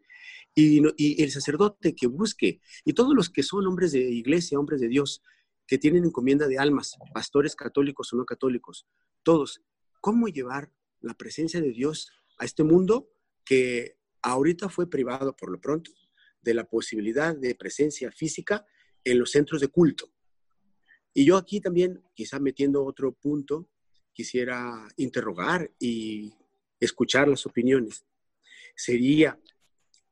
[0.54, 4.80] y, y, el sacerdote que busque, y todos los que son hombres de iglesia, hombres
[4.80, 5.22] de Dios,
[5.66, 8.86] que tienen encomienda de almas, pastores católicos o no católicos,
[9.22, 9.62] todos,
[10.00, 13.08] cómo llevar la presencia de Dios a este mundo
[13.44, 15.90] que ahorita fue privado por lo pronto
[16.40, 18.66] de la posibilidad de presencia física
[19.04, 20.12] en los centros de culto.
[21.14, 23.68] Y yo aquí también, quizá metiendo otro punto,
[24.12, 26.32] quisiera interrogar y
[26.80, 28.04] escuchar las opiniones.
[28.76, 29.38] ¿Sería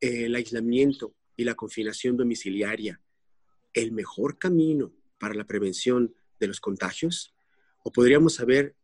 [0.00, 3.00] el aislamiento y la confinación domiciliaria
[3.72, 7.34] el mejor camino para la prevención de los contagios?
[7.82, 8.76] ¿O podríamos haber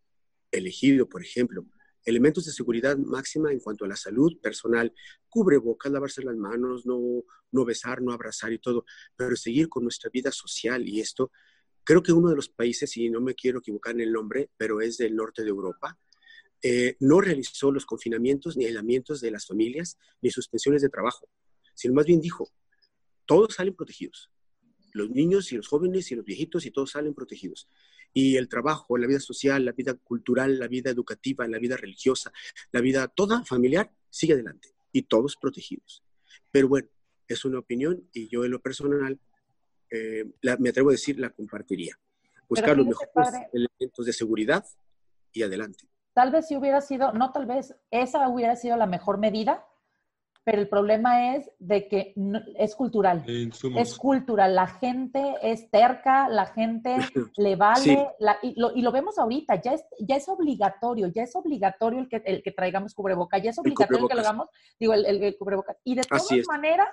[0.51, 1.67] elegido, por ejemplo,
[2.05, 4.95] elementos de seguridad máxima en cuanto a la salud personal,
[5.29, 8.85] cubrebocas, lavarse las manos, no, no besar, no abrazar y todo,
[9.17, 11.33] pero seguir con nuestra vida social y esto,
[11.87, 14.81] creo que uno de los países, y no me quiero equivocar en el nombre, pero
[14.81, 15.99] es del norte de Europa,
[16.61, 21.29] eh, no realizó los confinamientos ni aislamientos de las familias ni suspensiones de trabajo,
[21.75, 22.51] sino más bien dijo,
[23.25, 24.31] todos salen protegidos,
[24.93, 27.69] los niños y los jóvenes y los viejitos y todos salen protegidos
[28.13, 32.33] y el trabajo, la vida social, la vida cultural, la vida educativa, la vida religiosa,
[32.73, 36.03] la vida toda familiar sigue adelante y todos protegidos.
[36.51, 36.89] Pero bueno,
[37.29, 39.21] es una opinión y yo en lo personal
[39.91, 41.99] eh, la, me atrevo a decir la compartiría.
[42.49, 44.65] Buscar los mejores padre, elementos de seguridad
[45.33, 45.89] y adelante.
[46.13, 49.67] Tal vez si hubiera sido, no tal vez, esa hubiera sido la mejor medida,
[50.47, 53.25] pero el problema es de que no, es cultural.
[53.27, 54.55] Es cultural.
[54.55, 56.97] La gente es terca, la gente
[57.37, 57.99] le vale, sí.
[58.21, 61.99] la, y, lo, y, lo, vemos ahorita, ya es, ya es obligatorio, ya es obligatorio
[61.99, 64.95] el que, el que traigamos cubreboca, ya es obligatorio el, el que lo hagamos, digo,
[64.95, 65.77] el, el, el cubreboca.
[65.83, 66.89] Y de todas maneras,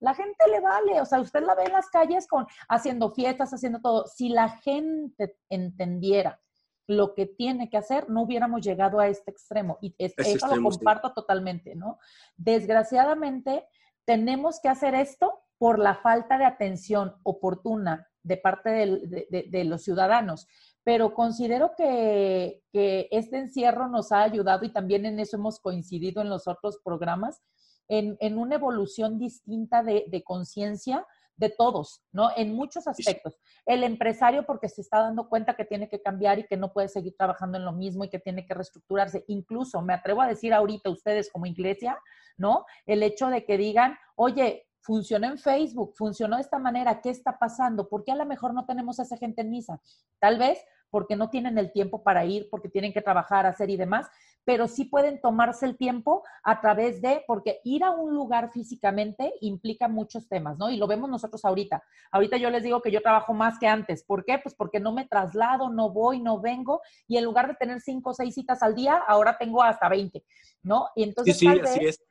[0.00, 3.52] la gente le vale, o sea, usted la ve en las calles con haciendo fiestas,
[3.52, 4.06] haciendo todo.
[4.06, 6.40] Si la gente entendiera
[6.86, 9.78] lo que tiene que hacer, no hubiéramos llegado a este extremo.
[9.82, 11.14] Y es, eso extremo, lo comparto sí.
[11.14, 11.98] totalmente, ¿no?
[12.36, 13.66] Desgraciadamente,
[14.04, 19.64] tenemos que hacer esto por la falta de atención oportuna de parte de, de, de
[19.64, 20.46] los ciudadanos.
[20.82, 26.22] Pero considero que, que, este encierro nos ha ayudado y también en eso hemos coincidido
[26.22, 27.42] en los otros programas,
[27.88, 31.06] en, en una evolución distinta de conciencia
[31.38, 32.30] de todos, ¿no?
[32.36, 33.38] En muchos aspectos.
[33.64, 36.88] El empresario porque se está dando cuenta que tiene que cambiar y que no puede
[36.88, 39.24] seguir trabajando en lo mismo y que tiene que reestructurarse.
[39.28, 41.98] Incluso me atrevo a decir ahorita ustedes como iglesia,
[42.36, 42.66] ¿no?
[42.86, 47.38] El hecho de que digan, oye, funcionó en Facebook, funcionó de esta manera, ¿qué está
[47.38, 47.88] pasando?
[47.88, 49.80] ¿Por qué a lo mejor no tenemos a esa gente en misa?
[50.18, 50.58] Tal vez
[50.90, 54.08] porque no tienen el tiempo para ir, porque tienen que trabajar, hacer y demás,
[54.44, 59.34] pero sí pueden tomarse el tiempo a través de, porque ir a un lugar físicamente
[59.42, 60.70] implica muchos temas, ¿no?
[60.70, 61.82] Y lo vemos nosotros ahorita.
[62.10, 64.02] Ahorita yo les digo que yo trabajo más que antes.
[64.04, 64.38] ¿Por qué?
[64.38, 68.10] Pues porque no me traslado, no voy, no vengo, y en lugar de tener cinco
[68.10, 70.24] o seis citas al día, ahora tengo hasta 20,
[70.62, 70.88] ¿no?
[70.96, 72.04] Y entonces sí, sí, tal así vez, es.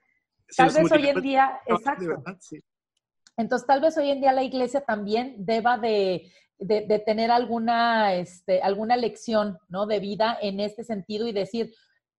[0.49, 2.07] Se tal vez hoy en día, No, exacto.
[2.07, 2.59] verdad, sí.
[3.35, 8.15] Entonces, tal vez hoy en día la iglesia también deba de, de- de tener alguna,
[8.15, 9.85] este, alguna lección ¿no?
[9.85, 11.73] de vida en este sentido y decir,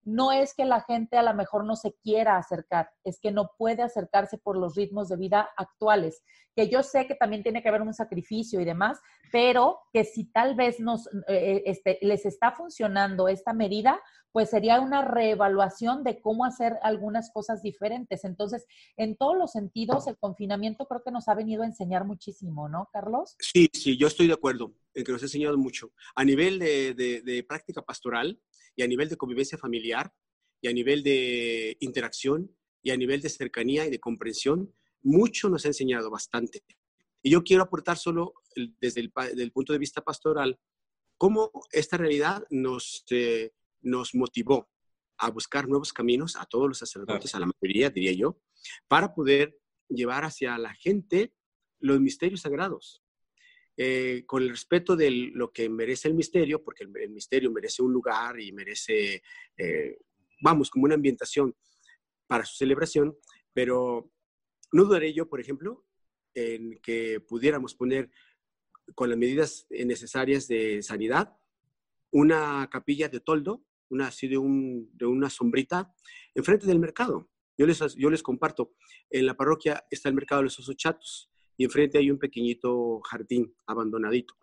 [0.09, 3.51] no es que la gente a lo mejor no se quiera acercar, es que no
[3.59, 6.23] puede acercarse por los ritmos de vida actuales,
[6.57, 8.99] que yo sé que también tiene que haber un sacrificio y demás,
[9.31, 14.01] pero que si tal vez nos, eh, este, les está funcionando esta medida,
[14.33, 18.25] pues sería una reevaluación de cómo hacer algunas cosas diferentes.
[18.25, 18.67] Entonces,
[18.97, 22.89] en todos los sentidos, el confinamiento creo que nos ha venido a enseñar muchísimo, ¿no,
[22.93, 23.37] Carlos?
[23.39, 25.93] Sí, sí, yo estoy de acuerdo en que nos ha enseñado mucho.
[26.15, 28.41] A nivel de, de práctica pastoral
[28.79, 30.15] y a nivel de convivencia familiar
[30.63, 35.65] y a nivel de interacción y a nivel de cercanía y de comprensión, mucho nos
[35.65, 36.65] ha enseñado bastante.
[37.21, 38.35] Y yo quiero aportar solo
[38.81, 40.61] desde el, punto de vista pastoral
[41.17, 44.71] cómo esta realidad nos, eh, nos motivó
[45.17, 48.41] a buscar nuevos caminos a todos los sacerdotes, a la mayoría, diría yo,
[48.87, 51.35] para poder llevar hacia la gente
[51.81, 53.03] los misterios sagrados.
[53.81, 57.93] Eh, con el respeto de lo que merece el misterio, porque el, misterio merece un
[57.93, 59.23] lugar y merece,
[59.57, 59.99] eh,
[60.43, 61.55] vamos, como una ambientación
[62.27, 63.17] para su celebración,
[63.53, 64.11] pero
[64.73, 65.87] no dudaré yo, por ejemplo,
[66.35, 68.11] en que pudiéramos poner
[68.97, 71.37] con las medidas necesarias de sanidad
[72.11, 75.95] una capilla de toldo, una, así de, un, de una sombrita,
[76.35, 77.31] enfrente del mercado.
[77.57, 78.75] Yo les, yo les comparto,
[79.09, 83.01] en la parroquia está el mercado de los osos chatos y enfrente hay un pequeñito
[83.01, 84.35] jardín abandonadito.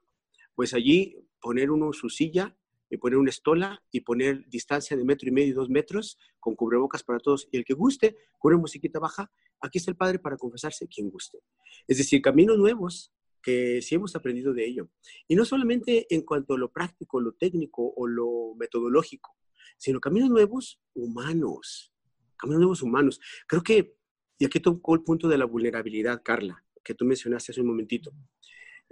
[0.54, 2.56] Pues allí poner uno su silla
[2.90, 6.56] y poner una estola y poner distancia de metro y medio y dos metros con
[6.56, 7.48] cubrebocas para todos.
[7.52, 11.10] Y el que guste, con una musiquita baja, aquí está el Padre para confesarse quien
[11.10, 11.40] guste.
[11.88, 14.90] Es decir, caminos nuevos que sí hemos aprendido de ello.
[15.28, 19.38] Y no solamente en cuanto a lo práctico, lo técnico o lo metodológico,
[19.78, 21.94] sino caminos nuevos humanos.
[22.36, 23.22] Caminos nuevos humanos.
[23.48, 23.96] Creo que,
[24.38, 28.14] y aquí tocó el punto de la vulnerabilidad, Carla, que tú mencionaste hace un momentito.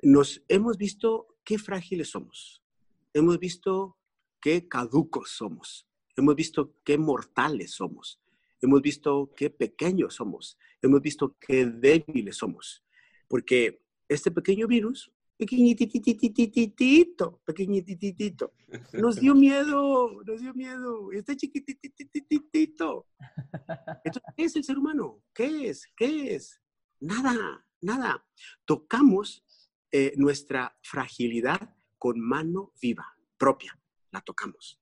[0.02, 2.64] Nos hemos visto qué frágiles somos
[3.14, 3.98] hemos visto
[4.42, 8.20] qué caducos somos, hemos visto qué mortales somos,
[8.62, 12.84] hemos visto qué pequeños somos, hemos visto qué débiles somos,
[13.28, 18.54] porque este pequeño virus, pequeñitititititito, pequeñitititito,
[18.94, 23.08] nos dio miedo, nos dio miedo, este chiquititititito.
[24.04, 25.22] Entonces, ¿qué es el ser humano?
[25.34, 25.88] ¿Qué es?
[25.96, 26.62] ¿Qué es?
[27.00, 28.26] Nada, nada.
[28.66, 29.44] Tocamos
[29.92, 33.80] eh, nuestra fragilidad con mano viva, propia,
[34.12, 34.80] la tocamos.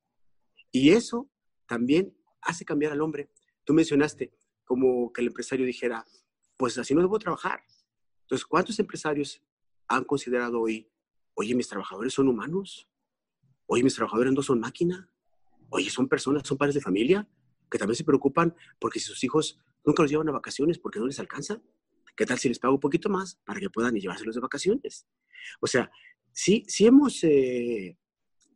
[0.71, 1.29] Y eso
[1.65, 3.29] también hace cambiar al hombre.
[3.63, 4.33] Tú mencionaste
[4.63, 6.05] como que el empresario dijera,
[6.57, 7.63] pues así no debo trabajar.
[8.21, 9.41] Entonces, ¿cuántos empresarios
[9.87, 10.89] han considerado hoy,
[11.33, 12.87] oye, mis trabajadores son humanos?
[13.65, 15.09] Oye, mis trabajadores no son máquina.
[15.69, 17.27] Oye, son personas, son padres de familia
[17.71, 21.07] que también se preocupan porque si sus hijos nunca los llevan a vacaciones porque no
[21.07, 21.61] les alcanza,
[22.15, 25.07] ¿qué tal si les pago un poquito más para que puedan llevárselos de vacaciones?
[25.59, 25.91] O sea,
[26.31, 27.97] sí, sí hemos eh,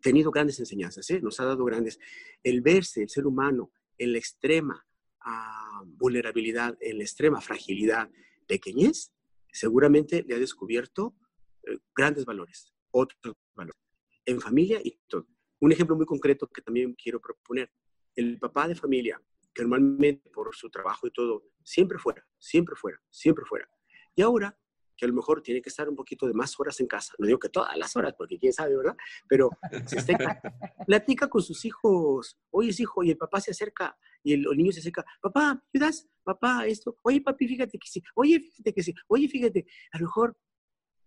[0.02, 1.22] tenido grandes enseñanzas, ¿eh?
[1.22, 2.00] nos ha dado grandes.
[2.44, 4.86] El verse, el ser humano, en la extrema
[5.22, 8.10] ah, vulnerabilidad, en la extrema fragilidad,
[8.48, 9.12] pequeñez,
[9.52, 11.16] seguramente le ha descubierto
[11.64, 13.82] eh, grandes valores, otros valores,
[14.26, 15.28] en familia y todo.
[15.60, 17.72] Un ejemplo muy concreto que también quiero proponer.
[18.16, 19.22] El papá de familia,
[19.56, 23.68] que normalmente por su trabajo y todo, siempre fuera, siempre fuera, siempre fuera.
[24.14, 24.56] Y ahora
[24.98, 27.14] que a lo mejor tiene que estar un poquito de más horas en casa.
[27.18, 28.96] No digo que todas las horas, porque quién sabe, ¿verdad?
[29.28, 29.50] Pero
[29.88, 30.14] si está
[30.88, 32.38] platica con sus hijos.
[32.52, 35.06] Oye, hijo, y el papá se acerca, y el, niño se acerca.
[35.22, 36.08] Papá, ¿ayudas?
[36.24, 36.98] Papá, esto.
[37.04, 38.02] Oye, papi, fíjate que sí.
[38.16, 38.94] Oye, fíjate que sí.
[39.08, 39.66] Oye, fíjate.
[39.92, 40.38] A lo mejor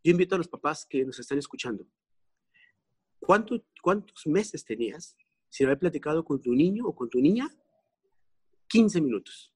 [0.04, 1.86] yo invito a los papás que nos están escuchando.
[3.18, 5.16] ¿Cuánto, ¿Cuántos meses tenías
[5.48, 7.48] sin haber platicado con tu niño o con tu niña?
[8.68, 9.52] 15 minutos.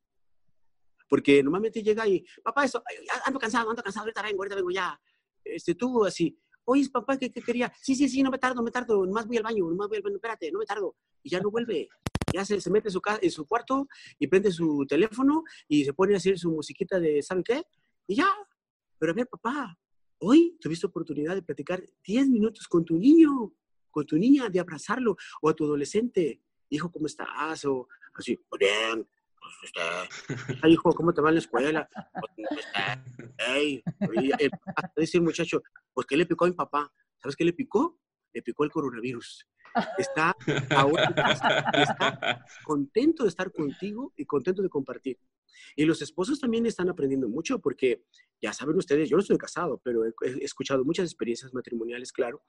[1.08, 2.82] Porque normalmente llega y, papá, eso,
[3.26, 4.98] ando cansado, ando cansado, ahorita vengo, ahorita vengo ya.
[5.44, 7.72] Este, tú así, oye, papá, ¿qué, ¿qué, quería?
[7.80, 10.02] Sí, sí, sí, no me tardo, me tardo, nomás voy al baño, nomás voy al
[10.02, 10.96] baño, espérate, no me tardo.
[11.22, 11.88] Y ya no vuelve.
[12.32, 16.16] Ya se, se mete en su cuarto y prende su teléfono y se pone a
[16.16, 17.62] hacer su musiquita de, ¿sabe qué?
[18.06, 18.28] Y ya.
[18.98, 19.78] Pero a ver, papá,
[20.18, 23.52] hoy tuviste oportunidad de platicar 10 minutos con tu niño,
[23.90, 26.40] con tu niña, de abrazarlo, o a tu adolescente.
[26.72, 27.66] Hijo, ¿cómo estás?
[27.66, 29.06] O así, bien,
[29.38, 31.86] pues usted, hijo, ¿cómo te va en la escuela?
[32.18, 32.66] Pues,
[33.46, 33.82] Ey,
[34.96, 36.90] dice el muchacho, pues ¿qué le picó a mi papá?
[37.18, 38.00] ¿Sabes qué le picó?
[38.32, 39.46] Le picó el coronavirus.
[39.98, 40.34] Está
[40.70, 41.14] ahora
[41.74, 45.18] está contento de estar contigo y contento de compartir.
[45.76, 48.02] Y los esposos también están aprendiendo mucho porque
[48.40, 52.42] ya saben ustedes, yo no estoy casado, pero he, escuchado muchas experiencias matrimoniales, claro,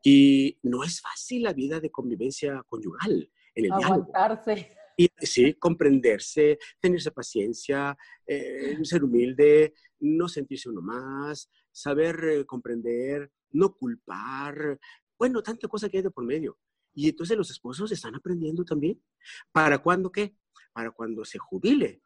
[0.00, 4.76] y no es fácil la vida de convivencia conyugal en el Aguantarse.
[4.96, 7.96] Y sí, comprenderse, tenerse paciencia,
[8.26, 14.78] eh, ser humilde, no sentirse uno más, saber eh, comprender, no culpar,
[15.18, 16.58] bueno, tanta cosa que hay de por medio.
[16.92, 19.02] Y entonces los esposos están aprendiendo también.
[19.50, 20.36] ¿Para cuándo qué?
[20.72, 22.02] Para cuando se jubile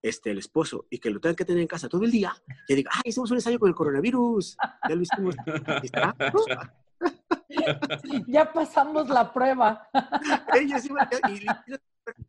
[0.00, 2.32] este, el esposo y que lo tengan que tener en casa todo el día,
[2.66, 4.56] que diga, ah, hicimos un ensayo con el coronavirus,
[4.88, 5.34] ya lo hicimos.
[8.26, 9.88] ya pasamos la prueba.
[10.54, 11.44] y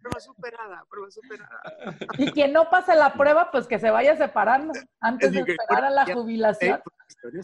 [0.02, 1.62] prueba superada, prueba superada.
[2.18, 5.90] Y quien no pase la prueba, pues que se vaya separando antes de esperar a
[5.90, 6.80] la jubilación.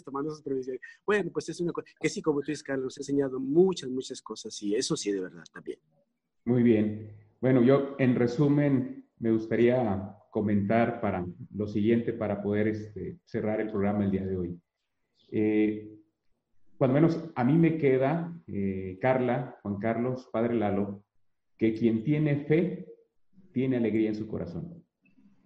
[0.04, 0.82] Tomando sus previsiones.
[1.06, 4.22] Bueno, pues es una cosa que sí, como tú dices, Carlos, he enseñado muchas, muchas
[4.22, 5.80] cosas y eso sí, de verdad, también.
[6.46, 7.16] Muy bien.
[7.42, 13.70] Bueno, yo en resumen me gustaría comentar para lo siguiente para poder este, cerrar el
[13.70, 14.60] programa el día de hoy.
[15.32, 15.95] Eh,
[16.78, 21.04] cuando menos a mí me queda, eh, Carla, Juan Carlos, Padre Lalo,
[21.58, 22.88] que quien tiene fe
[23.54, 24.84] tiene alegría en su corazón.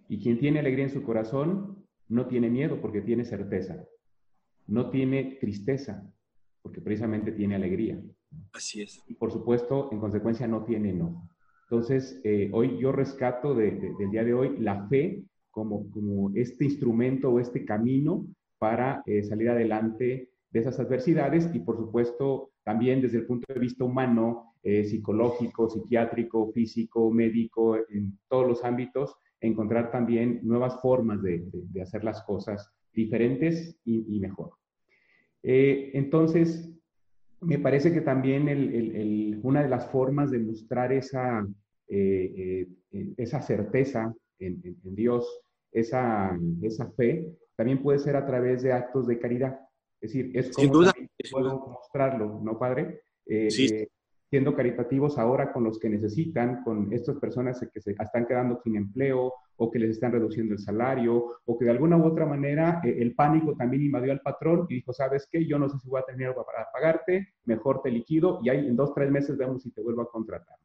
[0.08, 3.84] Y quien tiene alegría en su corazón no tiene miedo porque tiene certeza.
[4.66, 6.12] No tiene tristeza
[6.62, 8.02] porque precisamente tiene alegría.
[8.52, 9.02] Así es.
[9.06, 11.28] Y por supuesto, en consecuencia, no tiene no.
[11.70, 17.30] Entonces, eh, hoy yo rescato del día de hoy la fe como, como este instrumento
[17.30, 18.26] o este camino
[18.58, 23.60] para eh, salir adelante de esas adversidades y por supuesto también desde el punto de
[23.60, 31.22] vista humano, eh, psicológico, psiquiátrico, físico, médico, en todos los ámbitos, encontrar también nuevas formas
[31.22, 31.44] de,
[31.80, 34.52] hacer las cosas diferentes y, mejor.
[35.42, 36.70] Eh, entonces,
[37.40, 41.46] me parece que también una de las formas de mostrar esa,
[41.88, 42.68] eh,
[43.16, 45.26] esa certeza en, Dios,
[45.72, 49.58] esa, esa fe, también puede ser a través de actos de caridad.
[50.00, 50.92] Es decir, es como duda,
[51.30, 53.02] puedo mostrarlo, ¿no, padre?
[53.26, 53.66] Eh, sí.
[53.66, 53.88] Eh,
[54.30, 58.76] siendo caritativos ahora con los que necesitan, con estas personas que se están quedando sin
[58.76, 62.80] empleo o que les están reduciendo el salario o que de alguna u otra manera
[62.84, 65.44] eh, el pánico también invadió al patrón y dijo, ¿sabes qué?
[65.44, 68.68] Yo no sé si voy a tener algo para pagarte, mejor te liquido y ahí
[68.68, 70.56] en dos, tres meses vemos si te vuelvo a contratar.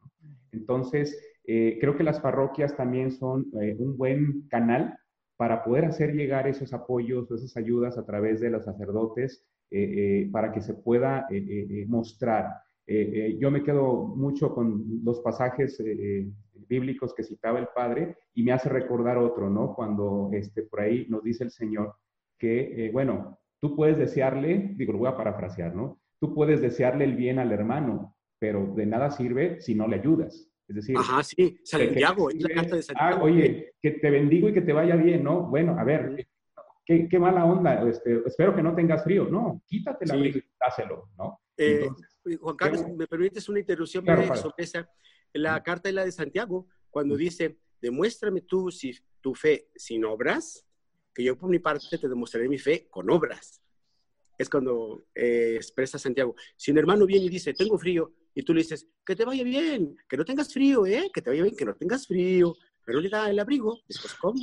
[0.51, 4.97] Entonces, creo que las parroquias también son un buen canal
[5.37, 9.83] para poder hacer llegar esos apoyos o esas ayudas a través de los sacerdotes eh,
[9.97, 12.61] eh, para que se pueda eh, mostrar.
[13.39, 15.83] yo me quedo mucho con los pasajes
[16.69, 19.73] bíblicos que citaba el Padre y me hace recordar otro, ¿no?
[19.73, 21.95] Cuando este, por ahí nos dice el Señor
[22.37, 25.99] que, bueno, tú puedes desearle, digo, lo voy a parafrasear, ¿no?
[26.19, 30.54] Tú puedes desearle el bien al hermano, pero de nada sirve si no le ayudas.
[30.67, 33.17] Es decir, Ajá, sí, Santiago, es la carta de Santiago.
[33.17, 35.43] Ah, oye, que te bendigo y que te vaya bien, ¿no?
[35.43, 36.27] Bueno, a ver,
[36.85, 39.25] qué, qué mala onda, este, espero que no tengas frío.
[39.25, 40.39] No, quítate la sí.
[40.39, 41.39] y dáselo, ¿no?
[41.57, 41.87] Eh,
[42.39, 44.89] Juan Carlos, ¿me permites una interrupción sobre esa?
[45.33, 50.65] La carta es la de Santiago, cuando dice, demuéstrame tú si, tu fe sin obras,
[51.13, 53.61] que yo por mi parte te demostraré mi fe con obras.
[54.37, 56.35] Es cuando eh, expresa Santiago.
[56.57, 59.43] Si un hermano viene y dice, tengo frío, y tú le dices, que te vaya
[59.43, 61.09] bien, que no tengas frío, ¿eh?
[61.13, 62.53] Que te vaya bien, que no tengas frío,
[62.85, 64.39] pero le da el abrigo, después ¿cómo?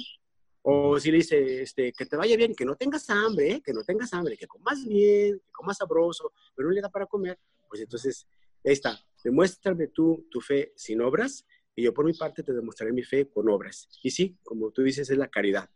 [0.62, 3.62] O si le dice, este, que te vaya bien, que no tengas hambre, ¿eh?
[3.62, 7.06] que no tengas hambre, que comas bien, que comas sabroso, pero no le da para
[7.06, 7.38] comer,
[7.68, 8.26] pues entonces,
[8.64, 12.92] ahí está, demuéstrame tú tu fe sin obras y yo por mi parte te demostraré
[12.92, 13.88] mi fe con obras.
[14.02, 15.68] Y sí, como tú dices, es la caridad.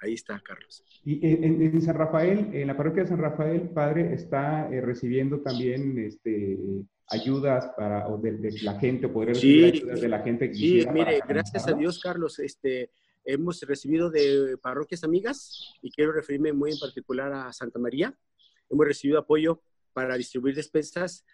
[0.00, 0.84] Ahí está, Carlos.
[1.04, 5.96] Y en, San Rafael, en la parroquia de San Rafael, padre, está eh, recibiendo también
[5.98, 6.58] este,
[7.12, 10.48] ayudas para, o de, la gente, poder recibir ayudas de la gente.
[10.50, 12.90] Que sí, mire, gracias a Dios, Carlos, este,
[13.24, 18.16] hemos recibido de parroquias amigas y quiero referirme muy en particular a Santa María.
[18.68, 21.24] Hemos recibido apoyo para distribuir despensas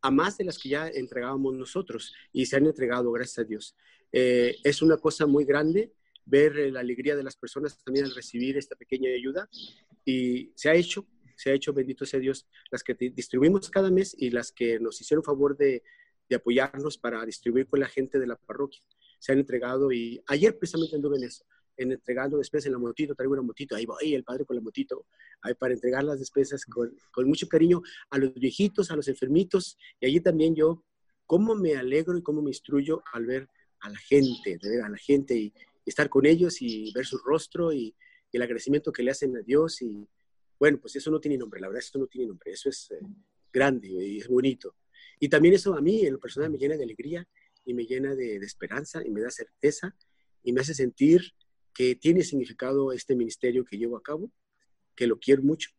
[0.00, 3.76] a más de las que ya entregábamos nosotros y se han entregado, gracias a Dios.
[4.12, 5.92] Eh, es una cosa muy grande
[6.24, 9.48] ver la alegría de las personas también al recibir esta pequeña ayuda
[10.04, 11.06] y se ha hecho,
[11.38, 15.00] se ha hecho, bendito sea Dios, las que distribuimos cada mes y las que nos
[15.00, 15.82] hicieron favor de,
[16.34, 18.82] apoyarnos para distribuir con la gente de la parroquia.
[19.18, 21.44] Se han entregado y ayer precisamente anduve en eso,
[21.76, 24.60] en entregando despensas en la motito, traigo una motito, ahí voy el padre con la
[24.60, 25.06] motito,
[25.40, 27.80] ahí para entregar las despensas con, con mucho cariño
[28.10, 30.84] a los viejitos, a los enfermitos, y allí también yo,
[31.24, 33.48] cómo me alegro y cómo me instruyo al ver
[33.80, 35.52] a la gente, de ver a la gente y,
[35.86, 37.94] estar con ellos y ver su rostro y,
[38.30, 40.06] el agradecimiento que le hacen a Dios y,
[40.58, 43.00] bueno, pues eso no tiene nombre, la verdad, eso no tiene nombre, eso es eh,
[43.52, 44.76] grande y es bonito.
[45.20, 47.26] Y también eso a mí, en lo personal, me llena de alegría
[47.64, 49.94] y me llena de, esperanza y me da certeza
[50.42, 51.32] y me hace sentir
[51.74, 54.30] que tiene significado este ministerio que llevo a cabo,
[54.94, 55.70] que lo quiero mucho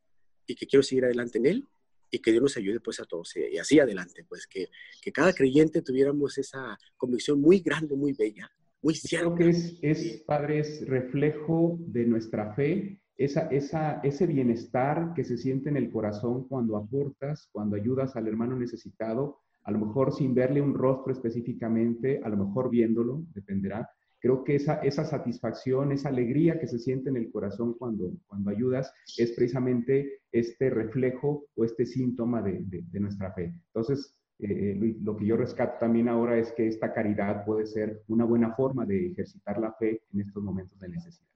[0.45, 1.67] y que quiero seguir adelante en él
[2.11, 4.69] y que Dios nos ayude pues a todos y así adelante, pues que,
[5.01, 8.49] que cada creyente tuviéramos esa convicción muy grande, muy bella,
[8.81, 9.35] muy cierta.
[9.35, 15.37] Creo que es, es, Padre, es reflejo de nuestra fe esa, ese bienestar que se
[15.37, 20.33] siente en el corazón cuando aportas, cuando ayudas al hermano necesitado, a lo mejor sin
[20.33, 23.89] verle un rostro específicamente, a lo mejor viéndolo, dependerá.
[24.19, 28.51] Creo que esa, esa satisfacción, esa alegría que se siente en el corazón cuando, cuando
[28.51, 33.53] ayudas es precisamente este reflejo o este síntoma de, de, nuestra fe.
[33.67, 38.01] Entonces, eh, eh, lo que yo rescato también ahora es que esta caridad puede ser
[38.07, 41.29] una buena forma de ejercitar la fe en estos momentos de necesidad.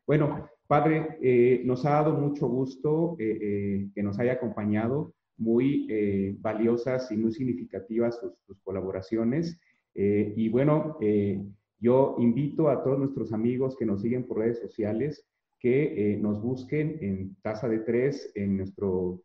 [0.00, 0.04] ¿No?
[0.06, 7.10] Bueno, Padre, eh, nos ha dado mucho gusto que nos haya acompañado muy eh, valiosas
[7.10, 9.58] y muy significativas sus, colaboraciones.
[9.94, 11.42] Eh, y bueno, eh,
[11.80, 15.26] yo invito a todos nuestros amigos que nos siguen por redes sociales
[15.58, 19.20] que nos busquen en Tasa de Tres en nuestro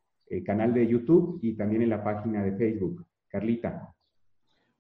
[0.46, 3.06] canal de YouTube y también en la página de Facebook.
[3.30, 3.96] Carlita.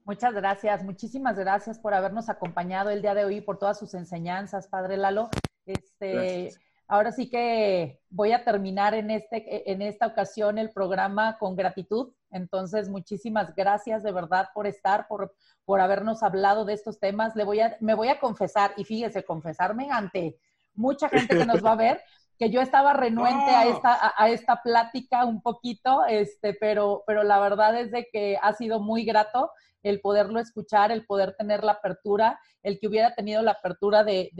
[0.04, 4.68] Muchas gracias, muchísimas gracias por habernos acompañado el día de hoy, por todas sus enseñanzas,
[4.68, 5.30] Padre Lalo.
[5.66, 6.51] Este,
[6.88, 12.13] Ahora sí que voy a terminar en, este, en esta ocasión el programa con gratitud.
[12.30, 15.34] Entonces, muchísimas gracias de verdad por estar, por,
[15.66, 17.36] por habernos hablado de estos temas.
[17.36, 20.38] Le voy a, me voy a confesar, y fíjese, confesarme ante
[20.76, 22.03] mucha gente que nos va a ver,
[22.38, 27.39] que yo estaba renuente a, esta, a, esta plática un poquito, este, pero, pero la
[27.39, 29.49] verdad es de que ha sido muy grato
[29.86, 34.31] el poderlo escuchar, el poder tener la apertura, el que hubiera tenido la apertura de,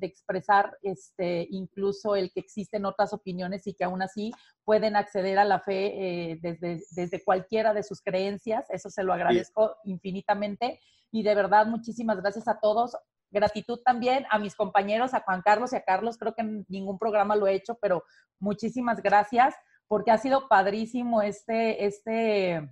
[0.00, 4.30] expresar este, incluso el que existen otras opiniones y que aún así
[4.62, 8.70] pueden acceder a la fe eh, desde, desde cualquiera de sus creencias.
[8.70, 10.78] Eso se lo agradezco infinitamente.
[11.10, 12.96] Y de verdad, muchísimas gracias a todos.
[13.32, 16.18] Gratitud también a mis compañeros, a Juan Carlos y a Carlos.
[16.18, 18.04] Creo que en ningún programa lo he hecho, pero
[18.38, 19.56] muchísimas gracias
[19.88, 22.70] porque ha sido padrísimo este, este,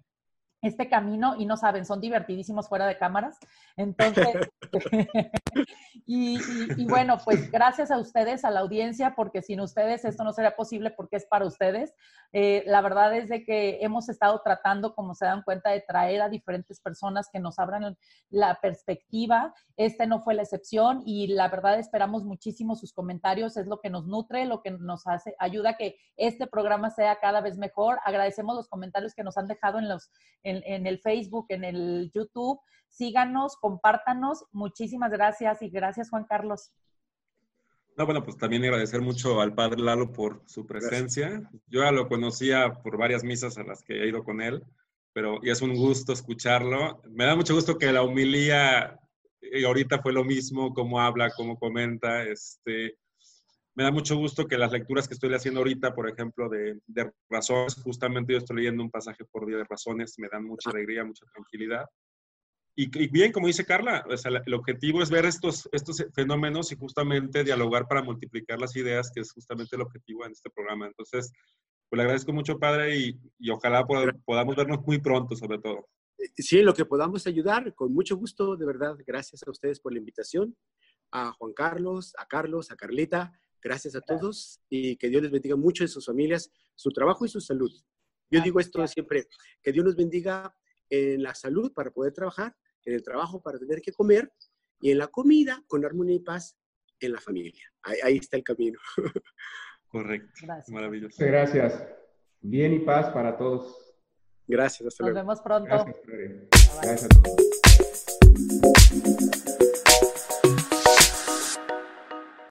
[0.63, 3.39] este camino y no saben, son divertidísimos fuera de cámaras.
[3.77, 4.29] Entonces,
[6.07, 10.57] y, bueno, pues gracias a ustedes, a la audiencia, porque sin ustedes esto no sería
[10.57, 11.93] posible porque es para ustedes.
[12.33, 16.23] Eh, la verdad es de que hemos estado tratando, como se dan cuenta, de traer
[16.23, 17.99] a diferentes personas que nos abran
[18.31, 19.53] la perspectiva.
[19.77, 23.91] Este no fue la excepción y la verdad esperamos muchísimo sus comentarios, es lo que
[23.91, 27.99] nos nutre, lo que nos hace, ayuda a que este programa sea cada vez mejor.
[28.05, 30.11] Agradecemos los comentarios que nos han dejado en los
[30.43, 30.52] en,
[30.87, 32.61] el Facebook, en el YouTube.
[32.89, 34.45] Síganos, compártanos.
[34.53, 36.73] Muchísimas gracias y gracias, Juan Carlos.
[37.97, 41.43] No, bueno, pues también agradecer mucho al padre Lalo por su presencia.
[41.67, 44.65] Yo ya lo conocía por varias misas a las que he ido con él,
[45.13, 47.03] pero y es un gusto escucharlo.
[47.11, 48.99] Me da mucho gusto que la humilía
[49.43, 52.23] y ahorita fue lo mismo, cómo habla, cómo comenta.
[52.23, 52.97] Este,
[53.75, 56.79] me da mucho gusto que las lecturas que estoy haciendo ahorita, por ejemplo, de,
[57.31, 61.05] razones, justamente yo estoy leyendo un pasaje por día de razones, me dan mucha alegría,
[61.05, 61.87] mucha tranquilidad.
[62.75, 64.05] Y, bien, como dice Carla,
[64.47, 69.21] el objetivo es ver estos, estos fenómenos y justamente dialogar para multiplicar las ideas, que
[69.21, 70.87] es justamente el objetivo en este programa.
[70.87, 71.33] Entonces,
[71.89, 75.87] pues le agradezco mucho, padre, y, y ojalá podamos vernos muy pronto, sobre todo.
[76.19, 78.97] Eh, sí, lo que podamos ayudar, con mucho gusto, de verdad.
[79.07, 80.57] Gracias a ustedes por la invitación.
[81.11, 85.57] A Juan Carlos, a Carlos, a Carlita Gracias a todos y que Dios les bendiga
[85.57, 87.73] mucho en sus familias, su trabajo y su salud.
[88.31, 89.29] Yo digo esto siempre,
[89.63, 90.55] que Dios nos bendiga
[90.89, 94.33] en la salud para poder trabajar, en el trabajo para tener que comer
[94.81, 96.57] y en la comida con armonía y paz
[96.99, 97.63] en la familia.
[97.83, 98.79] Ahí, está el camino.
[99.89, 100.47] Correcto.
[100.69, 101.15] Maravilloso.
[101.19, 101.87] Muchas gracias.
[102.41, 103.95] Bien y paz para todos.
[104.47, 104.89] Gracias.
[104.89, 105.67] Hasta Nos vemos pronto.
[105.67, 105.97] Gracias,
[106.83, 107.37] Gracias a todos.